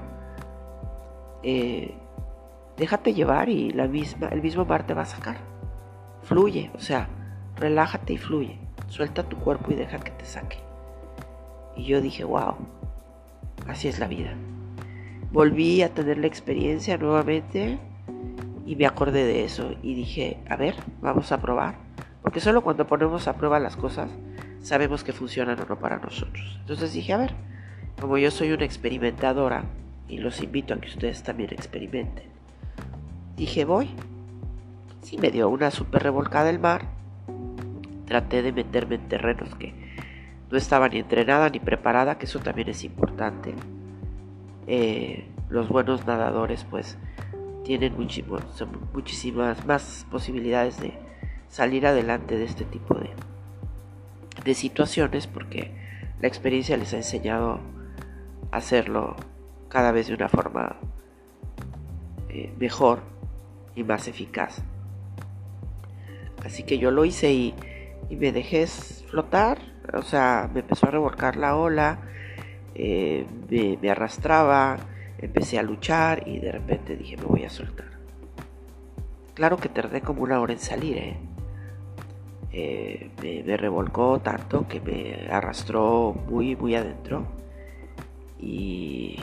eh, 1.44 1.96
déjate 2.78 3.14
llevar 3.14 3.48
y 3.48 3.72
la 3.72 3.88
misma, 3.88 4.28
el 4.28 4.42
mismo 4.42 4.66
mar 4.66 4.86
te 4.86 4.94
va 4.94 5.04
a 5.04 5.06
sacar. 5.06 5.38
Fluye, 6.30 6.70
o 6.76 6.80
sea, 6.80 7.10
relájate 7.56 8.14
y 8.14 8.18
fluye. 8.20 8.60
Suelta 8.88 9.24
tu 9.24 9.38
cuerpo 9.38 9.72
y 9.72 9.76
deja 9.76 9.98
que 9.98 10.12
te 10.12 10.26
saque. 10.26 10.60
Y 11.76 11.86
yo 11.86 12.02
dije, 12.02 12.24
wow, 12.24 12.54
así 13.68 13.88
es 13.88 13.98
la 13.98 14.08
vida. 14.08 14.36
Volví 15.32 15.82
a 15.82 15.92
tener 15.92 16.20
la 16.20 16.28
experiencia 16.28 17.00
nuevamente 17.00 17.80
y 18.68 18.76
me 18.76 18.86
acordé 18.86 19.26
de 19.26 19.44
eso 19.44 19.74
y 19.82 19.96
dije, 19.96 20.38
a 20.48 20.56
ver, 20.56 20.76
vamos 21.02 21.32
a 21.32 21.42
probar. 21.42 21.78
Porque 22.22 22.42
solo 22.42 22.62
cuando 22.62 22.86
ponemos 22.86 23.28
a 23.28 23.34
prueba 23.36 23.60
las 23.60 23.76
cosas 23.76 24.12
sabemos 24.62 25.04
que 25.04 25.14
funcionan 25.14 25.60
o 25.60 25.66
no 25.66 25.80
para 25.80 25.98
nosotros. 25.98 26.58
Entonces 26.60 26.94
dije, 26.94 27.12
a 27.14 27.18
ver, 27.18 27.34
como 28.00 28.20
yo 28.20 28.30
soy 28.30 28.52
una 28.52 28.66
experimentadora 28.66 29.64
y 30.08 30.20
los 30.20 30.44
invito 30.44 30.76
a 30.76 30.78
que 30.80 30.90
ustedes 30.90 31.24
también 31.24 31.50
experimenten, 31.54 32.28
dije, 33.36 33.66
voy. 33.66 33.90
Sí, 35.02 35.18
me 35.18 35.32
dio 35.32 35.50
una 35.50 35.72
super 35.72 36.04
revolcada 36.04 36.50
el 36.50 36.60
mar. 36.60 36.86
Traté 38.06 38.42
de 38.42 38.52
meterme 38.52 38.96
en 38.96 39.08
terrenos 39.08 39.54
que 39.56 39.74
no 40.52 40.58
estaba 40.58 40.90
ni 40.90 41.00
entrenada 41.00 41.50
ni 41.50 41.60
preparada, 41.60 42.18
que 42.18 42.26
eso 42.26 42.40
también 42.40 42.70
es 42.70 42.84
importante. 42.84 43.54
Eh, 44.68 45.26
los 45.50 45.70
buenos 45.70 46.06
nadadores, 46.06 46.66
pues, 46.70 46.98
tienen 47.64 47.96
muchísimas 48.94 49.66
más 49.66 50.06
posibilidades 50.10 50.80
de 50.80 50.94
salir 51.50 51.86
adelante 51.86 52.38
de 52.38 52.46
este 52.46 52.66
tipo 52.66 52.96
de, 52.96 53.10
de 54.44 54.54
situaciones 54.54 55.28
porque 55.28 55.72
la 56.20 56.28
experiencia 56.28 56.78
les 56.78 56.94
ha 56.94 56.98
enseñado 56.98 57.60
a 58.52 58.58
hacerlo 58.58 59.16
cada 59.68 59.92
vez 59.92 60.08
de 60.08 60.16
una 60.16 60.30
forma 60.30 60.78
eh, 62.30 62.54
mejor 62.60 63.02
y 63.76 63.84
más 63.84 64.08
eficaz. 64.08 64.64
Así 66.46 66.64
que 66.64 66.78
yo 66.78 66.92
lo 66.92 67.06
hice 67.06 67.34
y, 67.34 67.54
me 68.10 68.32
dejé 68.32 68.66
flotar, 68.68 69.60
o 69.94 70.02
sea, 70.02 70.50
me 70.54 70.62
empezó 70.62 70.88
a 70.88 70.92
revolcar 70.92 71.36
la 71.36 71.56
ola, 71.56 72.00
eh, 72.74 73.26
me 73.50 73.90
arrastraba, 73.92 74.78
Empecé 75.22 75.60
a 75.60 75.64
luchar 75.64 76.26
y 76.28 76.40
de 76.40 76.52
repente 76.52 76.96
dije 76.96 77.18
me 77.18 77.24
voy 77.24 77.44
a 77.44 77.50
soltar. 77.50 77.88
Claro 79.34 79.58
que 79.58 79.68
tardé 79.68 80.02
como 80.02 80.24
una 80.24 80.40
hora 80.40 80.54
en 80.54 80.60
salir, 80.60 80.98
¿eh? 80.98 81.18
eh 82.52 83.12
me, 83.46 83.58
revolcó 83.58 84.20
tanto 84.20 84.68
que 84.68 84.80
me 84.80 85.28
arrastró 85.30 86.14
muy, 86.30 86.56
muy 86.56 86.76
adentro. 86.76 87.26
Y, 88.40 89.20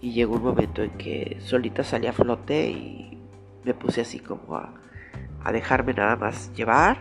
y, 0.00 0.12
llegó 0.12 0.34
un 0.34 0.42
momento 0.42 0.82
en 0.82 0.90
que 0.92 1.36
solita 1.40 1.84
salí 1.84 2.08
a 2.08 2.12
flote 2.12 2.70
y 2.70 3.18
me 3.64 3.74
puse 3.74 4.00
así 4.00 4.18
como 4.18 4.56
a, 4.56 4.74
a 5.44 5.52
dejarme 5.52 5.92
nada 5.92 6.16
más 6.16 6.52
llevar. 6.54 6.98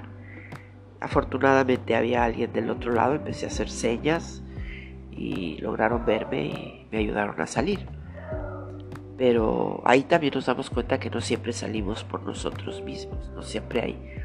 Afortunadamente 0.99 1.95
había 1.95 2.23
alguien 2.23 2.53
del 2.53 2.69
otro 2.69 2.93
lado, 2.93 3.15
empecé 3.15 3.45
a 3.45 3.49
hacer 3.49 3.69
señas 3.69 4.43
y 5.11 5.57
lograron 5.59 6.05
verme 6.05 6.45
y 6.45 6.87
me 6.91 6.99
ayudaron 6.99 7.39
a 7.41 7.47
salir. 7.47 7.87
Pero 9.17 9.81
ahí 9.85 10.03
también 10.03 10.33
nos 10.33 10.45
damos 10.45 10.69
cuenta 10.69 10.99
que 10.99 11.09
no 11.09 11.21
siempre 11.21 11.53
salimos 11.53 12.03
por 12.03 12.23
nosotros 12.23 12.81
mismos, 12.81 13.31
no 13.35 13.41
siempre 13.41 13.81
hay. 13.81 14.15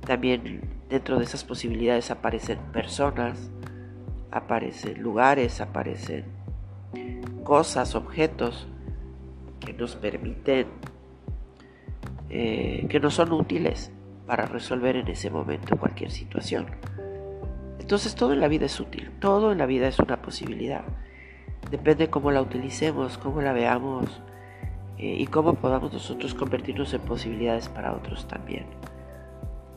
También 0.00 0.62
dentro 0.88 1.18
de 1.18 1.24
esas 1.24 1.44
posibilidades 1.44 2.10
aparecen 2.10 2.58
personas, 2.72 3.50
aparecen 4.30 5.02
lugares, 5.02 5.60
aparecen 5.60 6.24
cosas, 7.44 7.94
objetos 7.94 8.66
que 9.60 9.72
nos 9.72 9.96
permiten, 9.96 10.66
eh, 12.36 12.86
que 12.88 12.98
nos 12.98 13.14
son 13.14 13.32
útiles 13.32 13.92
para 14.26 14.44
resolver 14.46 14.96
en 14.96 15.06
ese 15.06 15.30
momento 15.30 15.76
cualquier 15.76 16.10
situación. 16.10 16.66
Entonces 17.78 18.16
todo 18.16 18.32
en 18.32 18.40
la 18.40 18.48
vida 18.48 18.66
es 18.66 18.80
útil, 18.80 19.12
todo 19.20 19.52
en 19.52 19.58
la 19.58 19.66
vida 19.66 19.86
es 19.86 20.00
una 20.00 20.20
posibilidad. 20.20 20.82
Depende 21.70 22.10
cómo 22.10 22.32
la 22.32 22.42
utilicemos, 22.42 23.18
cómo 23.18 23.40
la 23.40 23.52
veamos 23.52 24.20
eh, 24.98 25.14
y 25.16 25.28
cómo 25.28 25.54
podamos 25.54 25.92
nosotros 25.92 26.34
convertirnos 26.34 26.92
en 26.92 27.02
posibilidades 27.02 27.68
para 27.68 27.92
otros 27.92 28.26
también. 28.26 28.66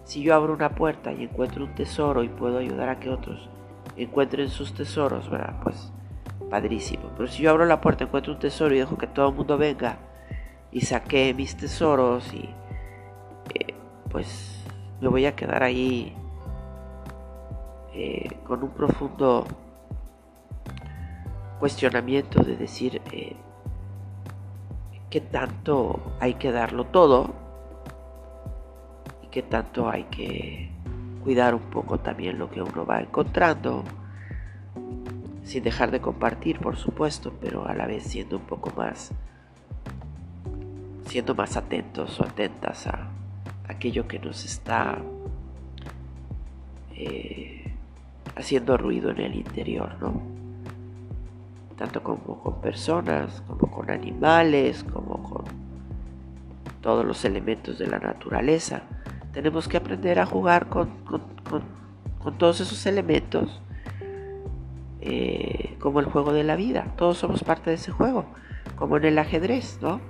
Si 0.04 0.24
yo 0.24 0.34
abro 0.34 0.52
una 0.52 0.74
puerta 0.74 1.14
y 1.14 1.26
encuentro 1.26 1.64
un 1.64 1.76
tesoro 1.76 2.24
y 2.24 2.30
puedo 2.30 2.58
ayudar 2.58 2.90
a 2.90 3.00
que 3.00 3.12
otros 3.12 3.52
encuentren 3.98 4.50
sus 4.50 4.74
tesoros, 4.74 5.30
¿verdad? 5.30 5.60
Pues 5.62 5.94
padrísimo. 6.50 7.12
Pero 7.16 7.28
si 7.28 7.44
yo 7.44 7.52
abro 7.52 7.66
la 7.66 7.82
puerta, 7.82 8.06
encuentro 8.06 8.34
un 8.34 8.40
tesoro 8.40 8.74
y 8.74 8.80
dejo 8.80 8.98
que 8.98 9.06
todo 9.06 9.30
el 9.30 9.36
mundo 9.36 9.60
venga 9.60 10.00
y 10.72 10.82
saque 10.82 11.34
mis 11.34 11.56
tesoros 11.56 12.34
y 12.34 12.50
eh, 13.54 13.74
pues 14.10 14.64
me 15.02 15.08
voy 15.08 15.26
a 15.26 15.36
quedar 15.36 15.64
ahí 15.64 16.16
eh, 17.94 18.30
con 18.46 18.64
un 18.64 18.70
profundo 18.72 19.46
cuestionamiento 21.60 22.44
de 22.44 22.56
decir 22.56 23.02
eh, 23.12 23.36
qué 25.10 25.22
tanto 25.22 26.14
hay 26.20 26.36
que 26.36 26.52
darlo 26.52 26.86
todo 26.86 27.34
y 29.24 29.28
qué 29.28 29.42
tanto 29.42 29.90
hay 29.90 30.04
que 30.06 30.72
cuidar 31.24 31.56
un 31.56 31.70
poco 31.70 32.00
también 32.00 32.40
lo 32.40 32.50
que 32.50 32.62
uno 32.62 32.86
va 32.86 33.02
encontrando, 33.02 33.84
sin 35.44 35.64
dejar 35.64 35.92
de 35.92 36.00
compartir, 36.00 36.60
por 36.60 36.78
supuesto, 36.78 37.34
pero 37.42 37.68
a 37.68 37.74
la 37.74 37.86
vez 37.86 38.04
siendo 38.04 38.38
un 38.38 38.46
poco 38.46 38.72
más, 38.78 39.12
siendo 41.08 41.36
más 41.36 41.58
atentos 41.58 42.20
o 42.20 42.24
atentas 42.24 42.88
a 42.88 43.10
aquello 43.68 44.08
que 44.08 44.20
nos 44.20 44.46
está 44.46 45.00
eh, 46.96 47.74
haciendo 48.36 48.78
ruido 48.78 49.12
en 49.12 49.20
el 49.20 49.36
interior, 49.36 49.96
¿no? 50.00 50.22
tanto 51.78 52.02
como 52.02 52.42
con 52.42 52.60
personas, 52.60 53.42
como 53.48 53.72
con 53.72 53.90
animales, 53.92 54.84
como 54.84 55.24
con 55.24 55.46
todos 56.82 57.06
los 57.06 57.24
elementos 57.24 57.78
de 57.78 57.88
la 57.88 58.00
naturaleza. 58.00 58.82
Tenemos 59.32 59.68
que 59.68 59.78
aprender 59.78 60.20
a 60.20 60.26
jugar 60.26 60.68
con, 60.68 60.90
todos 62.38 62.60
esos 62.60 62.86
elementos 62.86 63.62
eh, 65.02 65.78
como 65.80 66.00
el 66.00 66.08
juego 66.08 66.34
de 66.34 66.44
la 66.44 66.56
vida. 66.56 66.94
Todos 66.98 67.20
somos 67.20 67.44
parte 67.44 67.70
de 67.70 67.76
ese 67.76 67.92
juego. 67.92 68.26
como 68.76 68.98
en 68.98 69.06
el 69.06 69.18
ajedrez, 69.20 69.80
¿no? 69.82 70.02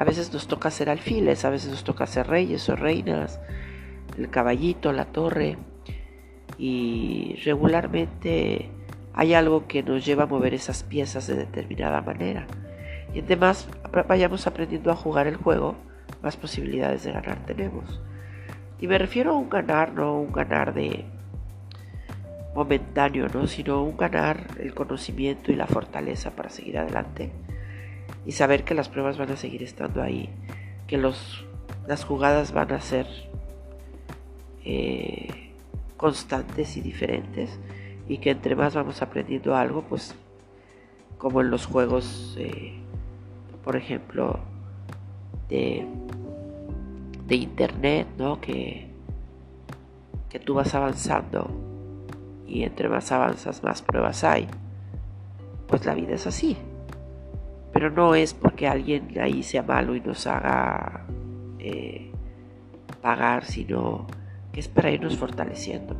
A 0.00 0.04
veces 0.04 0.32
nos 0.32 0.48
toca 0.48 0.70
ser 0.70 0.88
alfiles, 0.88 1.44
a 1.44 1.50
veces 1.50 1.70
nos 1.70 1.84
toca 1.84 2.06
ser 2.06 2.26
reyes 2.26 2.66
o 2.70 2.74
reinas, 2.74 3.38
el 4.16 4.30
caballito, 4.30 4.94
la 4.94 5.04
torre, 5.04 5.58
y 6.56 7.38
regularmente 7.44 8.70
hay 9.12 9.34
algo 9.34 9.66
que 9.66 9.82
nos 9.82 10.06
lleva 10.06 10.22
a 10.22 10.26
mover 10.26 10.54
esas 10.54 10.84
piezas 10.84 11.26
de 11.26 11.34
determinada 11.34 12.00
manera. 12.00 12.46
Y 13.12 13.20
además 13.20 13.68
vayamos 14.08 14.46
aprendiendo 14.46 14.90
a 14.90 14.96
jugar 14.96 15.26
el 15.26 15.36
juego, 15.36 15.76
más 16.22 16.34
posibilidades 16.38 17.04
de 17.04 17.12
ganar 17.12 17.44
tenemos. 17.44 18.00
Y 18.80 18.86
me 18.86 18.96
refiero 18.96 19.32
a 19.32 19.36
un 19.36 19.50
ganar, 19.50 19.92
no 19.92 20.18
un 20.18 20.32
ganar 20.32 20.72
de 20.72 21.04
momentáneo, 22.54 23.28
¿no? 23.28 23.46
sino 23.46 23.82
un 23.82 23.98
ganar 23.98 24.46
el 24.60 24.72
conocimiento 24.72 25.52
y 25.52 25.56
la 25.56 25.66
fortaleza 25.66 26.30
para 26.30 26.48
seguir 26.48 26.78
adelante 26.78 27.30
y 28.26 28.32
saber 28.32 28.64
que 28.64 28.74
las 28.74 28.88
pruebas 28.88 29.18
van 29.18 29.30
a 29.30 29.36
seguir 29.36 29.62
estando 29.62 30.02
ahí, 30.02 30.28
que 30.86 30.98
los, 30.98 31.44
las 31.86 32.04
jugadas 32.04 32.52
van 32.52 32.72
a 32.72 32.80
ser 32.80 33.06
eh, 34.64 35.52
constantes 35.96 36.76
y 36.76 36.80
diferentes 36.80 37.58
y 38.08 38.18
que 38.18 38.30
entre 38.30 38.56
más 38.56 38.74
vamos 38.74 39.02
aprendiendo 39.02 39.54
algo, 39.54 39.82
pues 39.82 40.14
como 41.18 41.40
en 41.40 41.50
los 41.50 41.66
juegos, 41.66 42.34
eh, 42.38 42.74
por 43.62 43.76
ejemplo, 43.76 44.40
de, 45.48 45.86
de 47.26 47.36
internet, 47.36 48.06
¿no? 48.16 48.40
Que, 48.40 48.88
que 50.30 50.38
tú 50.38 50.54
vas 50.54 50.74
avanzando 50.74 51.50
y 52.46 52.62
entre 52.64 52.88
más 52.88 53.12
avanzas, 53.12 53.62
más 53.62 53.82
pruebas 53.82 54.24
hay. 54.24 54.48
Pues 55.66 55.84
la 55.84 55.94
vida 55.94 56.14
es 56.14 56.26
así. 56.26 56.56
Pero 57.80 57.92
no 57.92 58.14
es 58.14 58.34
porque 58.34 58.68
alguien 58.68 59.18
ahí 59.18 59.42
sea 59.42 59.62
malo 59.62 59.96
y 59.96 60.02
nos 60.02 60.26
haga 60.26 61.06
eh, 61.58 62.10
pagar, 63.00 63.46
sino 63.46 64.06
que 64.52 64.60
es 64.60 64.68
para 64.68 64.90
irnos 64.90 65.16
fortaleciendo, 65.16 65.96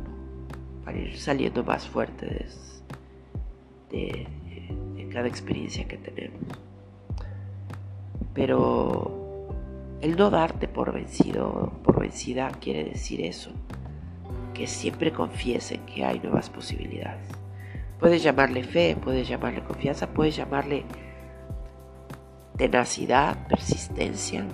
para 0.85 0.99
ir 0.99 1.17
saliendo 1.17 1.63
más 1.63 1.87
fuertes 1.87 2.83
de, 3.89 4.27
cada 5.11 5.27
experiencia 5.27 5.87
que 5.87 5.97
tenemos. 5.97 6.39
Pero 8.35 9.49
el 10.01 10.15
no 10.17 10.29
darte 10.29 10.67
por 10.67 10.93
vencido, 10.93 11.73
por 11.83 11.99
vencida, 11.99 12.51
quiere 12.61 12.83
decir 12.83 13.21
eso, 13.21 13.53
que 14.53 14.67
siempre 14.67 15.11
confiesen 15.11 15.81
que 15.87 16.05
hay 16.05 16.19
nuevas 16.19 16.47
posibilidades. 16.51 17.27
Puedes 17.99 18.21
llamarle 18.21 18.63
fe, 18.63 18.95
puedes 19.03 19.27
llamarle 19.27 19.63
confianza, 19.63 20.13
puedes 20.13 20.35
llamarle 20.35 20.85
tenacidad, 22.61 23.47
persistencia, 23.47 24.45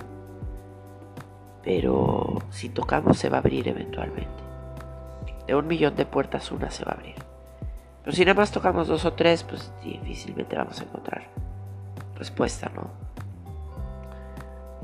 pero 1.62 2.38
si 2.48 2.70
tocamos 2.70 3.18
se 3.18 3.28
va 3.28 3.36
a 3.36 3.40
abrir 3.40 3.68
eventualmente. 3.68 4.42
De 5.46 5.54
un 5.54 5.66
millón 5.66 5.94
de 5.94 6.06
puertas 6.06 6.50
una 6.50 6.70
se 6.70 6.86
va 6.86 6.92
a 6.92 6.94
abrir. 6.94 7.16
Pero 8.02 8.16
si 8.16 8.24
nada 8.24 8.40
más 8.40 8.50
tocamos 8.50 8.88
dos 8.88 9.04
o 9.04 9.12
tres, 9.12 9.44
pues 9.44 9.70
difícilmente 9.84 10.56
vamos 10.56 10.80
a 10.80 10.84
encontrar 10.84 11.28
respuesta, 12.16 12.70
¿no? 12.74 12.88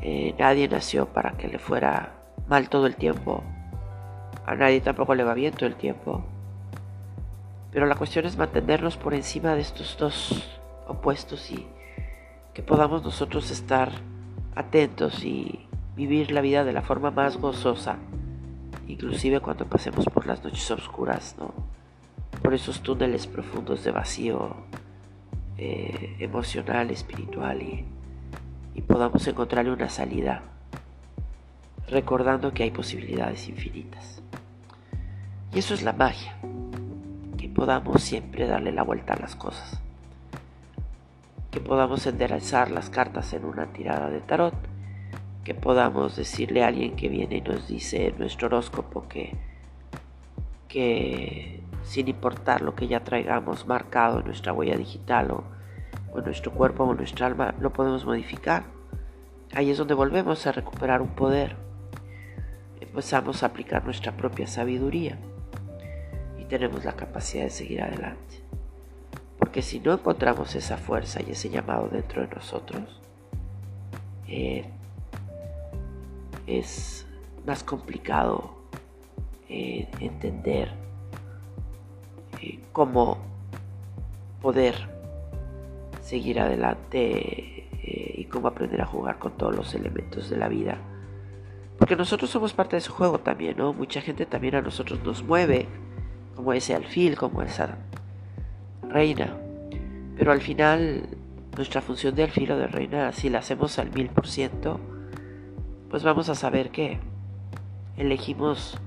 Eh, 0.03 0.35
nadie 0.39 0.69
nació 0.69 1.07
para 1.07 1.31
que 1.31 1.49
le 1.49 1.59
fuera 1.59 2.13
mal 2.47 2.69
todo 2.69 2.87
el 2.87 2.95
tiempo. 2.95 3.43
A 4.45 4.55
nadie 4.55 4.83
tampoco 4.83 5.15
le 5.15 5.25
va 5.25 5.33
bien 5.33 5.55
todo 5.55 5.67
el 5.67 5.77
tiempo. 5.77 6.23
Pero 7.73 7.87
la 7.87 7.95
cuestión 7.95 8.27
es 8.27 8.37
mantenernos 8.37 8.99
por 8.99 9.15
encima 9.15 9.55
de 9.55 9.63
estos 9.63 9.97
dos 9.97 10.61
opuestos 10.87 11.51
y 11.51 11.67
que 12.55 12.63
podamos 12.63 13.03
nosotros 13.03 13.51
estar 13.51 13.91
atentos 14.55 15.25
y 15.25 15.67
vivir 15.97 16.31
la 16.31 16.41
vida 16.41 16.65
de 16.65 16.73
la 16.73 16.83
forma 16.83 17.11
más 17.11 17.37
gozosa, 17.37 17.97
inclusive 18.87 19.41
cuando 19.41 19.67
pasemos 19.67 20.07
por 20.07 20.27
las 20.27 20.43
noches 20.45 20.71
oscuras, 20.71 21.35
¿no? 21.39 21.53
por 22.41 22.55
esos 22.55 22.81
túneles 22.81 23.27
profundos 23.27 23.83
de 23.83 23.91
vacío 23.91 24.55
eh, 25.59 26.17
emocional, 26.21 26.91
espiritual 26.91 27.61
y, 27.61 27.85
y 28.75 28.83
podamos 28.83 29.27
encontrarle 29.27 29.73
una 29.73 29.89
salida, 29.89 30.43
recordando 31.89 32.55
que 32.55 32.63
hay 32.63 32.71
posibilidades 32.71 33.49
infinitas. 33.49 34.23
Y 35.53 35.59
eso 35.59 35.75
es 35.75 35.83
la 35.83 35.93
magia, 35.93 36.37
que 37.37 37.49
podamos 37.49 38.03
siempre 38.03 38.47
darle 38.47 38.71
la 38.71 38.83
vuelta 38.85 39.15
a 39.15 39.19
las 39.19 39.35
cosas 39.35 39.84
que 41.55 41.61
podamos 41.61 42.05
enderezar 42.09 42.73
las 42.73 42.91
cartas 42.91 43.33
en 43.33 43.45
una 43.45 43.73
tirada 43.73 44.11
de 44.11 44.21
tarot, 44.21 44.57
que 45.45 45.55
podamos 45.55 46.17
decirle 46.17 46.65
a 46.65 46.67
alguien 46.67 46.97
que 46.97 47.09
viene 47.09 47.37
y 47.37 47.41
nos 47.43 47.69
dice 47.69 48.13
nuestro 48.19 48.49
horóscopo 48.49 49.07
que, 49.07 49.37
que 50.67 51.63
sin 51.85 52.09
importar 52.09 52.61
lo 52.61 52.75
que 52.75 52.89
ya 52.89 53.05
traigamos 53.05 53.69
marcado 53.69 54.19
en 54.19 54.27
nuestra 54.27 54.53
huella 54.53 54.77
digital 54.77 55.31
o, 55.31 55.45
en 56.19 56.25
nuestro 56.25 56.51
cuerpo 56.51 56.83
o 56.83 56.91
en 56.91 56.97
nuestra 56.97 57.29
alma, 57.29 57.55
lo 57.61 57.73
podemos 57.73 58.05
modificar. 58.05 58.65
Ahí 59.53 59.71
es 59.71 59.79
donde 59.79 59.95
volvemos 59.95 60.45
a 60.49 60.51
recuperar 60.51 61.03
un 61.03 61.15
poder. 61.15 61.55
Empezamos 62.81 63.45
a 63.45 63.47
aplicar 63.47 63.85
nuestra 63.85 64.17
propia 64.17 64.49
sabiduría 64.49 65.19
y 66.37 66.47
tenemos 66.47 66.85
la 66.85 66.95
capacidad 66.95 67.45
de 67.45 67.51
seguir 67.51 67.81
adelante. 67.81 68.44
Porque 69.55 69.63
si 69.63 69.79
no 69.79 69.93
encontramos 69.93 70.53
esa 70.57 70.77
fuerza 70.77 71.21
y 71.23 71.31
ese 71.31 71.49
llamado 71.49 71.87
dentro 71.87 72.23
de 72.23 72.35
nosotros, 72.35 73.01
eh, 74.27 74.69
es 76.49 77.07
más 77.47 77.63
complicado 77.63 78.57
eh, 79.49 79.89
entender 80.01 80.73
eh, 82.43 82.59
cómo 82.73 83.19
poder 84.43 84.75
seguir 86.03 86.41
adelante 86.41 87.69
y 88.17 88.25
cómo 88.25 88.49
aprender 88.49 88.83
a 88.83 88.87
jugar 88.87 89.21
con 89.21 89.37
todos 89.37 89.55
los 89.55 89.73
elementos 89.77 90.31
de 90.31 90.37
la 90.37 90.49
vida. 90.49 90.79
Porque 91.79 91.95
nosotros 91.95 92.29
somos 92.29 92.53
parte 92.55 92.75
de 92.75 92.79
ese 92.79 92.91
juego 92.91 93.21
también, 93.21 93.57
¿no? 93.57 93.73
Mucha 93.73 94.01
gente 94.01 94.27
también 94.27 94.57
a 94.57 94.63
nosotros 94.63 94.99
nos 95.05 95.23
mueve, 95.23 95.69
como 96.35 96.53
ese 96.53 96.75
alfil, 96.75 97.17
como 97.17 97.41
esa 97.41 97.79
reina. 98.89 99.44
Pero 100.17 100.33
al 100.33 100.41
final, 100.41 101.09
nuestra 101.57 101.81
función 101.81 102.15
de 102.15 102.25
alfilo 102.25 102.57
de 102.57 102.67
reina, 102.67 103.13
si 103.13 103.31
la 103.31 103.39
hacemos 103.39 103.79
al 103.79 103.91
mil 103.93 104.09
por 104.09 104.27
ciento, 104.27 104.81
pues 105.91 106.03
vamos 106.03 106.29
a 106.29 106.35
saber 106.35 106.71
que 106.71 106.99
elegimos 107.97 108.79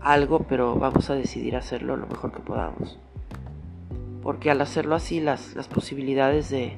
algo, 0.00 0.40
pero 0.40 0.76
vamos 0.76 1.10
a 1.10 1.14
decidir 1.14 1.56
hacerlo 1.56 1.96
lo 1.96 2.06
mejor 2.06 2.32
que 2.32 2.40
podamos. 2.40 2.98
Porque 4.22 4.50
al 4.50 4.60
hacerlo 4.60 4.94
así, 4.94 5.20
las, 5.20 5.54
las 5.54 5.68
posibilidades 5.68 6.48
de, 6.50 6.76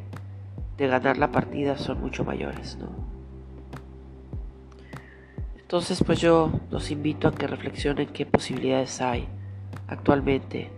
de 0.77 0.87
ganar 0.87 1.19
la 1.19 1.31
partida 1.31 1.79
son 1.79 2.01
mucho 2.01 2.25
mayores, 2.25 2.77
¿no? 2.79 2.89
Entonces, 5.61 6.03
pues 6.05 6.21
yo 6.21 6.53
los 6.71 6.91
invito 6.91 7.27
a 7.27 7.35
que 7.35 7.47
reflexionen 7.47 8.07
qué 8.09 8.27
posibilidades 8.27 9.01
hay 9.01 9.27
actualmente 9.89 10.71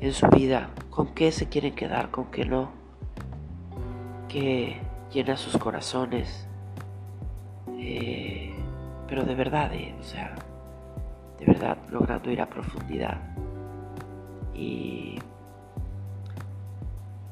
en 0.00 0.12
su 0.12 0.28
vida, 0.28 0.70
con 0.90 1.14
qué 1.14 1.32
se 1.32 1.48
quieren 1.48 1.74
quedar, 1.74 2.10
con 2.10 2.26
qué 2.30 2.44
no, 2.44 2.70
que 4.28 4.80
llena 5.12 5.36
sus 5.36 5.56
corazones, 5.56 6.46
eh, 7.78 8.54
pero 9.08 9.24
de 9.24 9.34
verdad, 9.34 9.72
eh, 9.74 9.94
o 9.98 10.02
sea, 10.02 10.34
de 11.38 11.46
verdad 11.46 11.78
logrando 11.90 12.30
ir 12.30 12.40
a 12.40 12.48
profundidad. 12.48 13.18
Y 14.54 15.18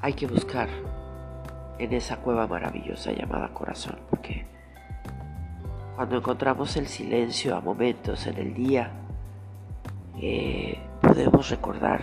hay 0.01 0.13
que 0.15 0.27
buscar 0.27 0.69
en 1.79 1.93
esa 1.93 2.17
cueva 2.19 2.47
maravillosa 2.47 3.13
llamada 3.13 3.53
corazón, 3.53 3.99
porque 4.11 4.47
cuando 5.95 6.17
encontramos 6.17 6.77
el 6.77 6.87
silencio 6.87 7.57
a 7.57 7.61
momentos 7.61 8.27
en 8.27 8.37
el 8.39 8.55
día, 8.55 8.91
eh, 10.21 10.79
podemos 11.01 11.51
recordar 11.51 12.03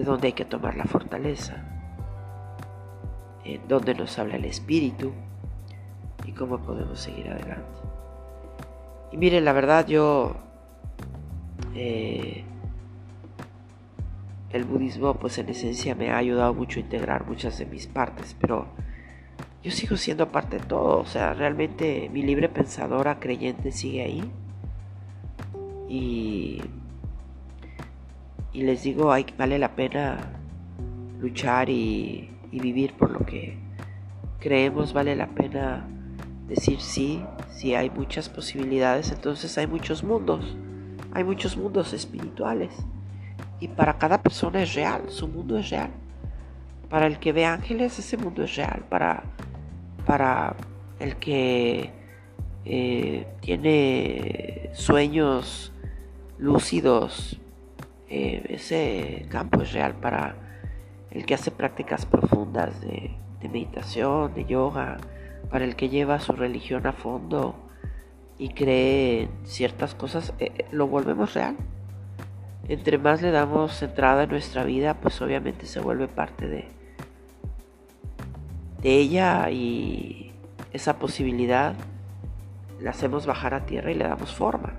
de 0.00 0.06
dónde 0.06 0.28
hay 0.28 0.32
que 0.32 0.46
tomar 0.46 0.76
la 0.76 0.84
fortaleza, 0.84 1.62
en 3.44 3.60
dónde 3.68 3.94
nos 3.94 4.18
habla 4.18 4.36
el 4.36 4.46
espíritu 4.46 5.12
y 6.24 6.32
cómo 6.32 6.58
podemos 6.58 6.98
seguir 6.98 7.28
adelante. 7.28 7.80
Y 9.12 9.18
miren, 9.18 9.44
la 9.44 9.52
verdad 9.52 9.86
yo, 9.86 10.36
eh, 11.74 12.44
el 14.50 14.64
budismo 14.64 15.14
pues 15.14 15.36
en 15.36 15.50
esencia 15.50 15.94
me 15.94 16.10
ha 16.10 16.16
ayudado 16.16 16.54
mucho 16.54 16.78
a 16.78 16.82
integrar 16.82 17.26
muchas 17.26 17.58
de 17.58 17.66
mis 17.66 17.86
partes, 17.86 18.34
pero 18.40 18.68
yo 19.62 19.70
sigo 19.70 19.98
siendo 19.98 20.32
parte 20.32 20.58
de 20.58 20.64
todo, 20.64 20.98
o 20.98 21.06
sea, 21.06 21.34
realmente 21.34 22.08
mi 22.10 22.22
libre 22.22 22.48
pensadora 22.48 23.20
creyente 23.20 23.70
sigue 23.70 24.02
ahí. 24.02 24.32
Y 25.90 26.62
y 28.52 28.62
les 28.62 28.82
digo, 28.82 29.12
vale 29.38 29.58
la 29.58 29.74
pena 29.74 30.18
luchar 31.20 31.68
y, 31.68 32.30
y 32.50 32.60
vivir 32.60 32.94
por 32.94 33.10
lo 33.10 33.20
que 33.20 33.58
creemos 34.40 34.92
vale 34.92 35.14
la 35.14 35.28
pena 35.28 35.86
decir 36.48 36.80
sí, 36.80 37.22
si 37.52 37.74
hay 37.74 37.90
muchas 37.90 38.28
posibilidades, 38.28 39.12
entonces 39.12 39.56
hay 39.58 39.66
muchos 39.66 40.02
mundos, 40.02 40.56
hay 41.12 41.22
muchos 41.22 41.56
mundos 41.56 41.92
espirituales. 41.92 42.72
Y 43.60 43.68
para 43.68 43.98
cada 43.98 44.22
persona 44.22 44.62
es 44.62 44.74
real, 44.74 45.02
su 45.08 45.28
mundo 45.28 45.58
es 45.58 45.70
real. 45.70 45.90
Para 46.88 47.06
el 47.06 47.18
que 47.20 47.32
ve 47.32 47.44
ángeles, 47.44 47.98
ese 47.98 48.16
mundo 48.16 48.42
es 48.42 48.56
real. 48.56 48.84
Para, 48.88 49.22
para 50.06 50.56
el 50.98 51.16
que 51.16 51.92
eh, 52.64 53.26
tiene 53.40 54.70
sueños 54.72 55.72
lúcidos, 56.38 57.38
eh, 58.10 58.44
ese 58.48 59.26
campo 59.30 59.62
es 59.62 59.72
real. 59.72 59.94
Para 59.94 60.36
el 61.10 61.24
que 61.24 61.34
hace 61.34 61.50
prácticas 61.50 62.04
profundas 62.04 62.80
de, 62.80 63.10
meditación, 63.42 64.34
de 64.34 64.44
yoga, 64.44 64.98
para 65.50 65.64
el 65.64 65.76
que 65.76 65.88
lleva 65.88 66.20
su 66.20 66.32
religión 66.32 66.86
a 66.86 66.92
fondo 66.92 67.56
y 68.38 68.50
cree 68.50 69.22
en 69.22 69.30
ciertas 69.44 69.94
cosas, 69.94 70.34
eh, 70.38 70.66
lo 70.70 70.86
volvemos 70.86 71.34
real 71.34 71.56
entre 72.70 72.98
más 72.98 73.20
le 73.20 73.32
damos 73.32 73.82
entrada 73.82 74.22
en 74.22 74.30
nuestra 74.30 74.62
vida, 74.62 74.94
pues 74.94 75.20
obviamente 75.20 75.66
se 75.66 75.80
vuelve 75.80 76.06
parte 76.06 76.46
de, 76.46 76.68
de 78.80 78.94
ella 78.96 79.50
y 79.50 80.32
esa 80.72 80.96
posibilidad 81.00 81.74
la 82.80 82.90
hacemos 82.90 83.26
bajar 83.26 83.54
a 83.54 83.66
tierra 83.66 83.90
y 83.90 83.94
le 83.94 84.04
damos 84.04 84.32
forma. 84.32 84.74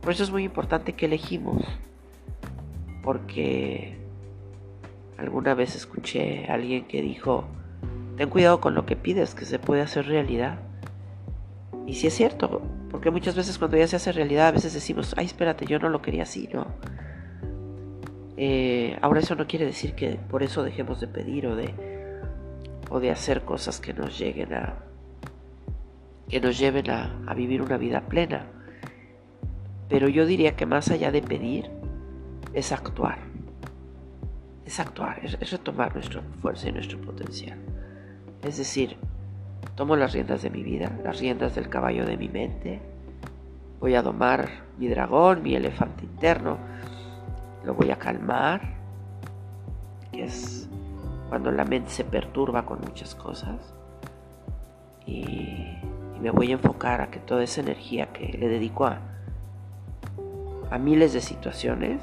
Por 0.00 0.12
eso 0.12 0.22
es 0.22 0.30
muy 0.30 0.44
importante 0.44 0.92
que 0.92 1.06
elegimos, 1.06 1.64
porque 3.04 3.98
alguna 5.18 5.54
vez 5.54 5.76
escuché 5.76 6.46
a 6.48 6.54
alguien 6.54 6.86
que 6.86 7.02
dijo, 7.02 7.44
ten 8.16 8.30
cuidado 8.30 8.60
con 8.60 8.74
lo 8.74 8.86
que 8.86 8.96
pides, 8.96 9.34
que 9.34 9.44
se 9.44 9.58
puede 9.58 9.82
hacer 9.82 10.06
realidad. 10.06 10.58
Y 11.86 11.94
si 11.94 12.06
es 12.06 12.14
cierto, 12.14 12.62
porque 12.90 13.10
muchas 13.10 13.36
veces 13.36 13.58
cuando 13.58 13.76
ya 13.76 13.86
se 13.86 13.96
hace 13.96 14.10
realidad, 14.10 14.48
a 14.48 14.52
veces 14.52 14.72
decimos, 14.72 15.14
ay, 15.18 15.26
espérate, 15.26 15.66
yo 15.66 15.78
no 15.78 15.90
lo 15.90 16.00
quería 16.00 16.22
así, 16.22 16.48
¿no? 16.52 16.66
Eh, 18.38 18.96
ahora 19.02 19.20
eso 19.20 19.34
no 19.34 19.46
quiere 19.46 19.66
decir 19.66 19.94
que 19.94 20.18
por 20.30 20.42
eso 20.42 20.62
dejemos 20.62 21.00
de 21.00 21.06
pedir 21.06 21.46
o 21.46 21.54
de, 21.54 21.74
o 22.90 23.00
de 23.00 23.10
hacer 23.10 23.42
cosas 23.42 23.80
que 23.80 23.92
nos 23.92 24.18
lleguen 24.18 24.54
a 24.54 24.76
que 26.28 26.40
nos 26.40 26.58
lleven 26.58 26.90
a, 26.90 27.22
a 27.26 27.34
vivir 27.34 27.60
una 27.60 27.76
vida 27.76 28.00
plena. 28.08 28.46
Pero 29.90 30.08
yo 30.08 30.24
diría 30.24 30.56
que 30.56 30.64
más 30.64 30.90
allá 30.90 31.12
de 31.12 31.20
pedir 31.20 31.70
es 32.54 32.72
actuar. 32.72 33.18
Es 34.64 34.80
actuar, 34.80 35.20
es, 35.22 35.36
es 35.40 35.50
retomar 35.50 35.94
nuestra 35.94 36.22
fuerza 36.40 36.68
y 36.68 36.72
nuestro 36.72 37.00
potencial. 37.00 37.58
Es 38.42 38.56
decir, 38.56 38.96
tomo 39.74 39.96
las 39.96 40.12
riendas 40.12 40.42
de 40.42 40.50
mi 40.50 40.62
vida, 40.62 40.90
las 41.04 41.20
riendas 41.20 41.54
del 41.54 41.68
caballo 41.68 42.06
de 42.06 42.16
mi 42.16 42.28
mente. 42.28 42.80
Voy 43.80 43.94
a 43.94 44.02
domar 44.02 44.48
mi 44.78 44.88
dragón, 44.88 45.42
mi 45.42 45.54
elefante 45.54 46.04
interno 46.04 46.58
lo 47.64 47.74
voy 47.74 47.90
a 47.90 47.96
calmar, 47.96 48.60
que 50.12 50.24
es 50.24 50.68
cuando 51.28 51.50
la 51.50 51.64
mente 51.64 51.90
se 51.90 52.04
perturba 52.04 52.66
con 52.66 52.80
muchas 52.80 53.14
cosas. 53.14 53.74
Y, 55.06 55.78
me 56.20 56.30
voy 56.30 56.52
a 56.52 56.54
enfocar 56.54 57.02
a 57.02 57.10
que 57.10 57.18
toda 57.18 57.42
esa 57.42 57.60
energía 57.60 58.10
que 58.14 58.38
le 58.38 58.48
dedico 58.48 58.86
a, 58.86 58.98
a 60.70 60.78
miles 60.78 61.12
de 61.12 61.20
situaciones 61.20 62.00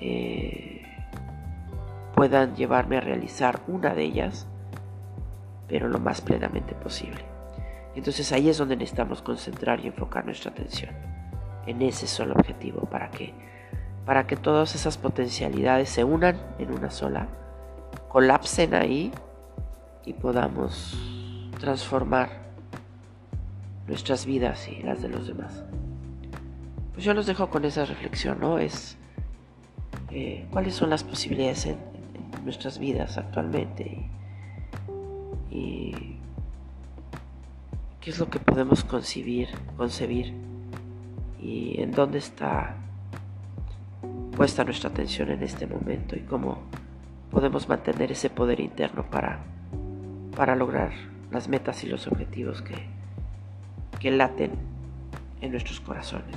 eh, 0.00 0.82
puedan 2.14 2.54
llevarme 2.54 2.98
a 2.98 3.00
realizar 3.00 3.60
una 3.66 3.94
de 3.94 4.04
ellas, 4.04 4.46
pero 5.68 5.88
lo 5.88 5.98
más 5.98 6.20
plenamente 6.20 6.74
posible. 6.74 7.24
Entonces 7.94 8.32
ahí 8.32 8.48
es 8.48 8.58
donde 8.58 8.76
necesitamos 8.76 9.22
concentrar 9.22 9.80
y 9.80 9.86
enfocar 9.86 10.24
nuestra 10.24 10.50
atención, 10.50 10.94
en 11.66 11.82
ese 11.82 12.06
solo 12.06 12.34
objetivo, 12.34 12.82
para 12.82 13.10
que 13.10 13.32
para 14.04 14.26
que 14.26 14.36
todas 14.36 14.74
esas 14.74 14.98
potencialidades 14.98 15.88
se 15.88 16.04
unan 16.04 16.38
en 16.58 16.72
una 16.72 16.90
sola, 16.90 17.28
colapsen 18.08 18.74
ahí 18.74 19.12
y 20.04 20.12
podamos 20.12 20.98
transformar 21.58 22.28
nuestras 23.86 24.26
vidas 24.26 24.68
y 24.68 24.82
las 24.82 25.00
de 25.02 25.08
los 25.08 25.26
demás. 25.26 25.64
Pues 26.92 27.04
yo 27.04 27.14
los 27.14 27.26
dejo 27.26 27.48
con 27.48 27.64
esa 27.64 27.84
reflexión, 27.84 28.38
¿no? 28.40 28.58
Es 28.58 28.96
eh, 30.16 30.46
cuáles 30.52 30.76
son 30.76 30.90
las 30.90 31.02
posibilidades 31.02 31.66
en, 31.66 31.76
nuestras 32.44 32.78
vidas 32.78 33.18
actualmente 33.18 34.06
y, 35.50 35.92
qué 38.00 38.10
es 38.10 38.18
lo 38.20 38.30
que 38.30 38.38
podemos 38.38 38.84
concebir, 38.84 39.48
concebir 39.76 40.32
y 41.42 41.80
en 41.80 41.90
dónde 41.90 42.18
está 42.18 42.76
puesta 44.36 44.62
nuestra 44.62 44.90
atención 44.90 45.30
en 45.30 45.42
este 45.42 45.66
momento 45.66 46.14
y 46.14 46.20
cómo 46.20 46.58
podemos 47.32 47.68
mantener 47.68 48.12
ese 48.12 48.30
poder 48.30 48.60
interno 48.60 49.10
para, 49.10 49.40
para 50.36 50.54
lograr 50.54 50.92
las 51.32 51.48
metas 51.48 51.82
y 51.82 51.88
los 51.88 52.06
objetivos 52.06 52.62
que, 52.62 52.76
que 53.98 54.12
laten 54.12 54.52
en 55.40 55.50
nuestros 55.50 55.80
corazones. 55.80 56.36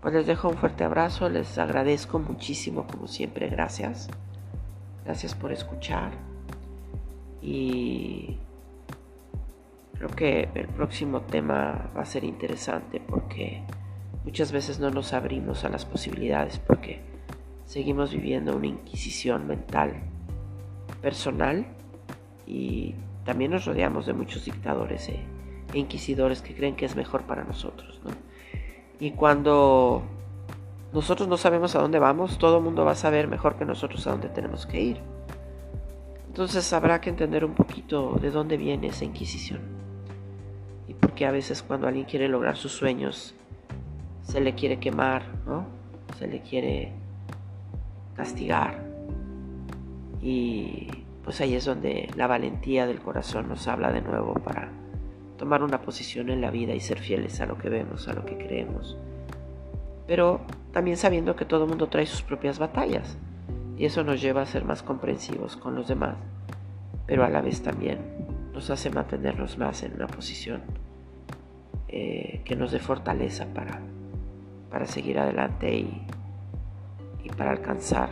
Pues 0.00 0.14
les 0.14 0.26
dejo 0.26 0.48
un 0.48 0.56
fuerte 0.56 0.84
abrazo, 0.84 1.28
les 1.28 1.58
agradezco 1.58 2.18
muchísimo 2.18 2.86
como 2.86 3.06
siempre, 3.06 3.48
gracias. 3.48 4.08
Gracias 5.04 5.34
por 5.34 5.52
escuchar 5.52 6.12
y 7.42 8.38
creo 9.94 10.10
que 10.10 10.48
el 10.54 10.68
próximo 10.68 11.22
tema 11.22 11.90
va 11.96 12.02
a 12.02 12.06
ser 12.06 12.24
interesante 12.24 13.00
porque 13.00 13.62
Muchas 14.24 14.52
veces 14.52 14.78
no 14.78 14.90
nos 14.90 15.14
abrimos 15.14 15.64
a 15.64 15.70
las 15.70 15.86
posibilidades 15.86 16.58
porque 16.58 17.00
seguimos 17.64 18.12
viviendo 18.12 18.54
una 18.54 18.66
inquisición 18.66 19.46
mental 19.46 19.94
personal 21.00 21.66
y 22.46 22.94
también 23.24 23.52
nos 23.52 23.64
rodeamos 23.64 24.04
de 24.06 24.12
muchos 24.12 24.44
dictadores 24.44 25.08
e, 25.08 25.20
inquisidores 25.72 26.42
que 26.42 26.54
creen 26.54 26.76
que 26.76 26.84
es 26.84 26.96
mejor 26.96 27.22
para 27.22 27.44
nosotros. 27.44 27.98
Y 29.00 29.12
cuando 29.12 30.02
nosotros 30.92 31.26
no 31.26 31.38
sabemos 31.38 31.74
a 31.74 31.80
dónde 31.80 31.98
vamos, 31.98 32.36
todo 32.36 32.58
el 32.58 32.62
mundo 32.62 32.84
va 32.84 32.92
a 32.92 32.96
saber 32.96 33.28
mejor 33.28 33.56
que 33.56 33.64
nosotros 33.64 34.06
a 34.06 34.10
dónde 34.10 34.28
tenemos 34.28 34.66
que 34.66 34.80
ir. 34.80 35.00
Entonces 36.28 36.72
habrá 36.74 37.00
que 37.00 37.08
entender 37.08 37.44
un 37.44 37.54
poquito 37.54 38.18
de 38.20 38.30
dónde 38.30 38.58
viene 38.58 38.88
esa 38.88 39.06
inquisición. 39.06 39.60
Y 40.86 40.94
porque 40.94 41.26
a 41.26 41.30
veces 41.30 41.62
cuando 41.62 41.88
alguien 41.88 42.04
quiere 42.04 42.28
lograr 42.28 42.56
sus 42.56 42.72
sueños, 42.72 43.34
se 44.22 44.40
le 44.40 44.54
quiere 44.54 44.78
quemar, 44.78 45.22
¿no? 45.46 45.66
Se 46.18 46.26
le 46.26 46.42
quiere 46.42 46.92
castigar. 48.14 48.84
Y 50.20 50.88
pues 51.24 51.40
ahí 51.40 51.54
es 51.54 51.64
donde 51.64 52.10
la 52.16 52.26
valentía 52.26 52.86
del 52.86 53.00
corazón 53.00 53.48
nos 53.48 53.66
habla 53.66 53.92
de 53.92 54.02
nuevo 54.02 54.34
para 54.34 54.70
tomar 55.40 55.62
una 55.62 55.80
posición 55.80 56.28
en 56.28 56.42
la 56.42 56.50
vida 56.50 56.74
y 56.74 56.80
ser 56.80 57.00
fieles 57.00 57.40
a 57.40 57.46
lo 57.46 57.56
que 57.56 57.68
vemos, 57.68 58.06
a 58.06 58.12
lo 58.12 58.26
que 58.26 58.36
creemos. 58.36 58.96
Pero 60.06 60.42
también 60.72 60.98
sabiendo 60.98 61.34
que 61.34 61.46
todo 61.46 61.66
mundo 61.66 61.88
trae 61.88 62.06
sus 62.06 62.20
propias 62.22 62.58
batallas. 62.58 63.16
Y 63.76 63.86
eso 63.86 64.04
nos 64.04 64.20
lleva 64.20 64.42
a 64.42 64.46
ser 64.46 64.64
más 64.64 64.82
comprensivos 64.82 65.56
con 65.56 65.74
los 65.74 65.88
demás. 65.88 66.16
Pero 67.06 67.24
a 67.24 67.30
la 67.30 67.40
vez 67.40 67.62
también 67.62 67.98
nos 68.52 68.68
hace 68.68 68.90
mantenernos 68.90 69.56
más 69.56 69.82
en 69.82 69.94
una 69.94 70.06
posición 70.06 70.60
eh, 71.88 72.42
que 72.44 72.54
nos 72.54 72.70
dé 72.70 72.78
fortaleza 72.78 73.46
para 73.54 73.80
para 74.70 74.86
seguir 74.86 75.18
adelante 75.18 75.78
y, 75.78 76.06
para 77.36 77.52
alcanzar 77.52 78.10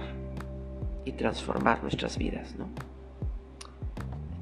y 1.04 1.12
transformar 1.12 1.82
nuestras 1.82 2.16
vidas, 2.16 2.54
¿no? 2.56 2.68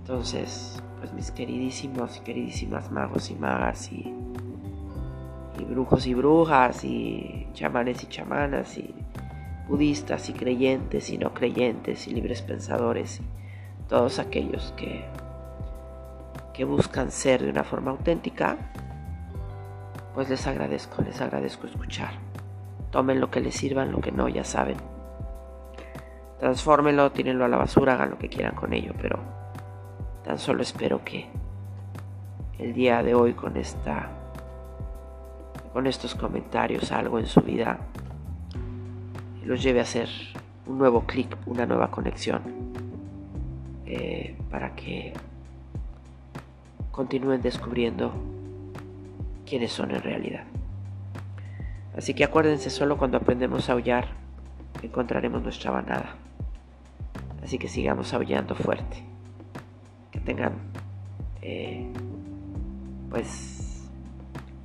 Entonces, 0.07 0.81
pues 1.01 1.13
mis 1.15 1.33
queridísimos 1.33 2.19
y 2.19 2.21
queridísimas 2.21 2.93
magos 2.93 3.29
y 3.29 3.35
magas 3.35 3.91
y, 3.91 4.15
y 5.59 5.65
brujos 5.65 6.07
y 6.07 6.15
brujas 6.15 6.85
y 6.85 7.49
chamanes 7.55 8.05
y 8.05 8.07
chamanas 8.07 8.79
y 8.79 8.95
budistas 9.69 10.29
y 10.29 10.33
creyentes 10.33 11.11
y 11.11 11.19
no 11.19 11.35
creyentes 11.35 12.07
y 12.07 12.13
libres 12.13 12.41
pensadores 12.41 13.19
y 13.19 13.25
todos 13.89 14.21
aquellos 14.21 14.73
que, 14.77 15.05
que 16.55 16.65
buscan 16.65 17.11
ser 17.11 17.43
de 17.43 17.51
una 17.51 17.65
forma 17.65 17.91
auténtica 17.91 18.57
pues 20.15 20.31
les 20.31 20.47
agradezco, 20.47 21.03
les 21.03 21.21
agradezco 21.21 21.67
escuchar. 21.67 22.13
Tomen 22.93 23.21
lo 23.21 23.29
que 23.29 23.41
les 23.41 23.57
sirva, 23.57 23.85
lo 23.85 24.01
que 24.01 24.13
no, 24.13 24.29
ya 24.29 24.45
saben. 24.45 24.77
Transfórmenlo, 26.39 27.11
tírenlo 27.11 27.45
a 27.45 27.49
la 27.49 27.57
basura, 27.57 27.95
hagan 27.95 28.11
lo 28.11 28.19
que 28.19 28.29
quieran 28.29 28.55
con 28.55 28.73
ello, 28.73 28.93
pero 29.03 29.36
tan 30.27 30.41
solo 30.41 30.63
espero 30.63 31.05
que 31.05 31.27
el 32.59 32.75
día 32.75 33.01
de 33.05 33.15
hoy 33.15 33.35
con 33.35 33.57
esta 33.57 34.11
con 35.73 35.87
estos 35.87 36.17
comentarios 36.17 36.91
algo 36.91 37.21
en 37.21 37.27
su 37.27 37.41
vida 37.43 37.79
los 39.45 39.63
lleve 39.63 39.81
a 39.81 39.85
ser 39.85 40.09
un 40.67 40.79
nuevo 40.79 41.03
clic, 41.03 41.37
una 41.47 41.65
nueva 41.65 41.93
conexión 41.93 42.43
eh, 43.87 44.37
para 44.51 44.75
que 44.75 45.13
continúen 46.91 47.41
descubriendo 47.41 48.13
quiénes 49.47 49.71
son 49.71 49.93
en 49.93 50.03
realidad. 50.03 50.43
Así 51.97 52.15
que 52.15 52.25
acuérdense, 52.25 52.69
solo 52.71 52.99
cuando 52.99 53.19
aprendemos 53.19 53.71
a 53.71 53.75
aullar 53.75 54.09
encontraremos 54.83 55.41
nuestra 55.41 55.71
manada. 55.71 56.17
Así 57.45 57.59
que 57.59 57.69
sigamos 57.69 58.13
aullando 58.13 58.57
fuerte. 58.57 59.06
Que 60.17 60.23
tengan, 60.23 60.55
eh, 61.43 61.87
pues, 63.11 63.87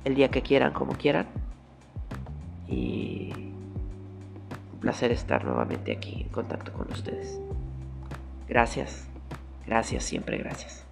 el 0.04 0.14
día 0.14 0.30
que 0.30 0.40
quieran, 0.40 0.72
como 0.72 0.92
quieran. 0.94 1.26
Y 2.66 3.32
un 4.72 4.80
placer 4.80 5.12
estar 5.12 5.44
nuevamente 5.44 5.92
aquí 5.92 6.22
en 6.22 6.28
contacto 6.30 6.72
con 6.72 6.90
ustedes. 6.90 7.38
Gracias, 8.48 9.06
gracias, 9.66 10.04
siempre 10.04 10.38
gracias. 10.38 10.86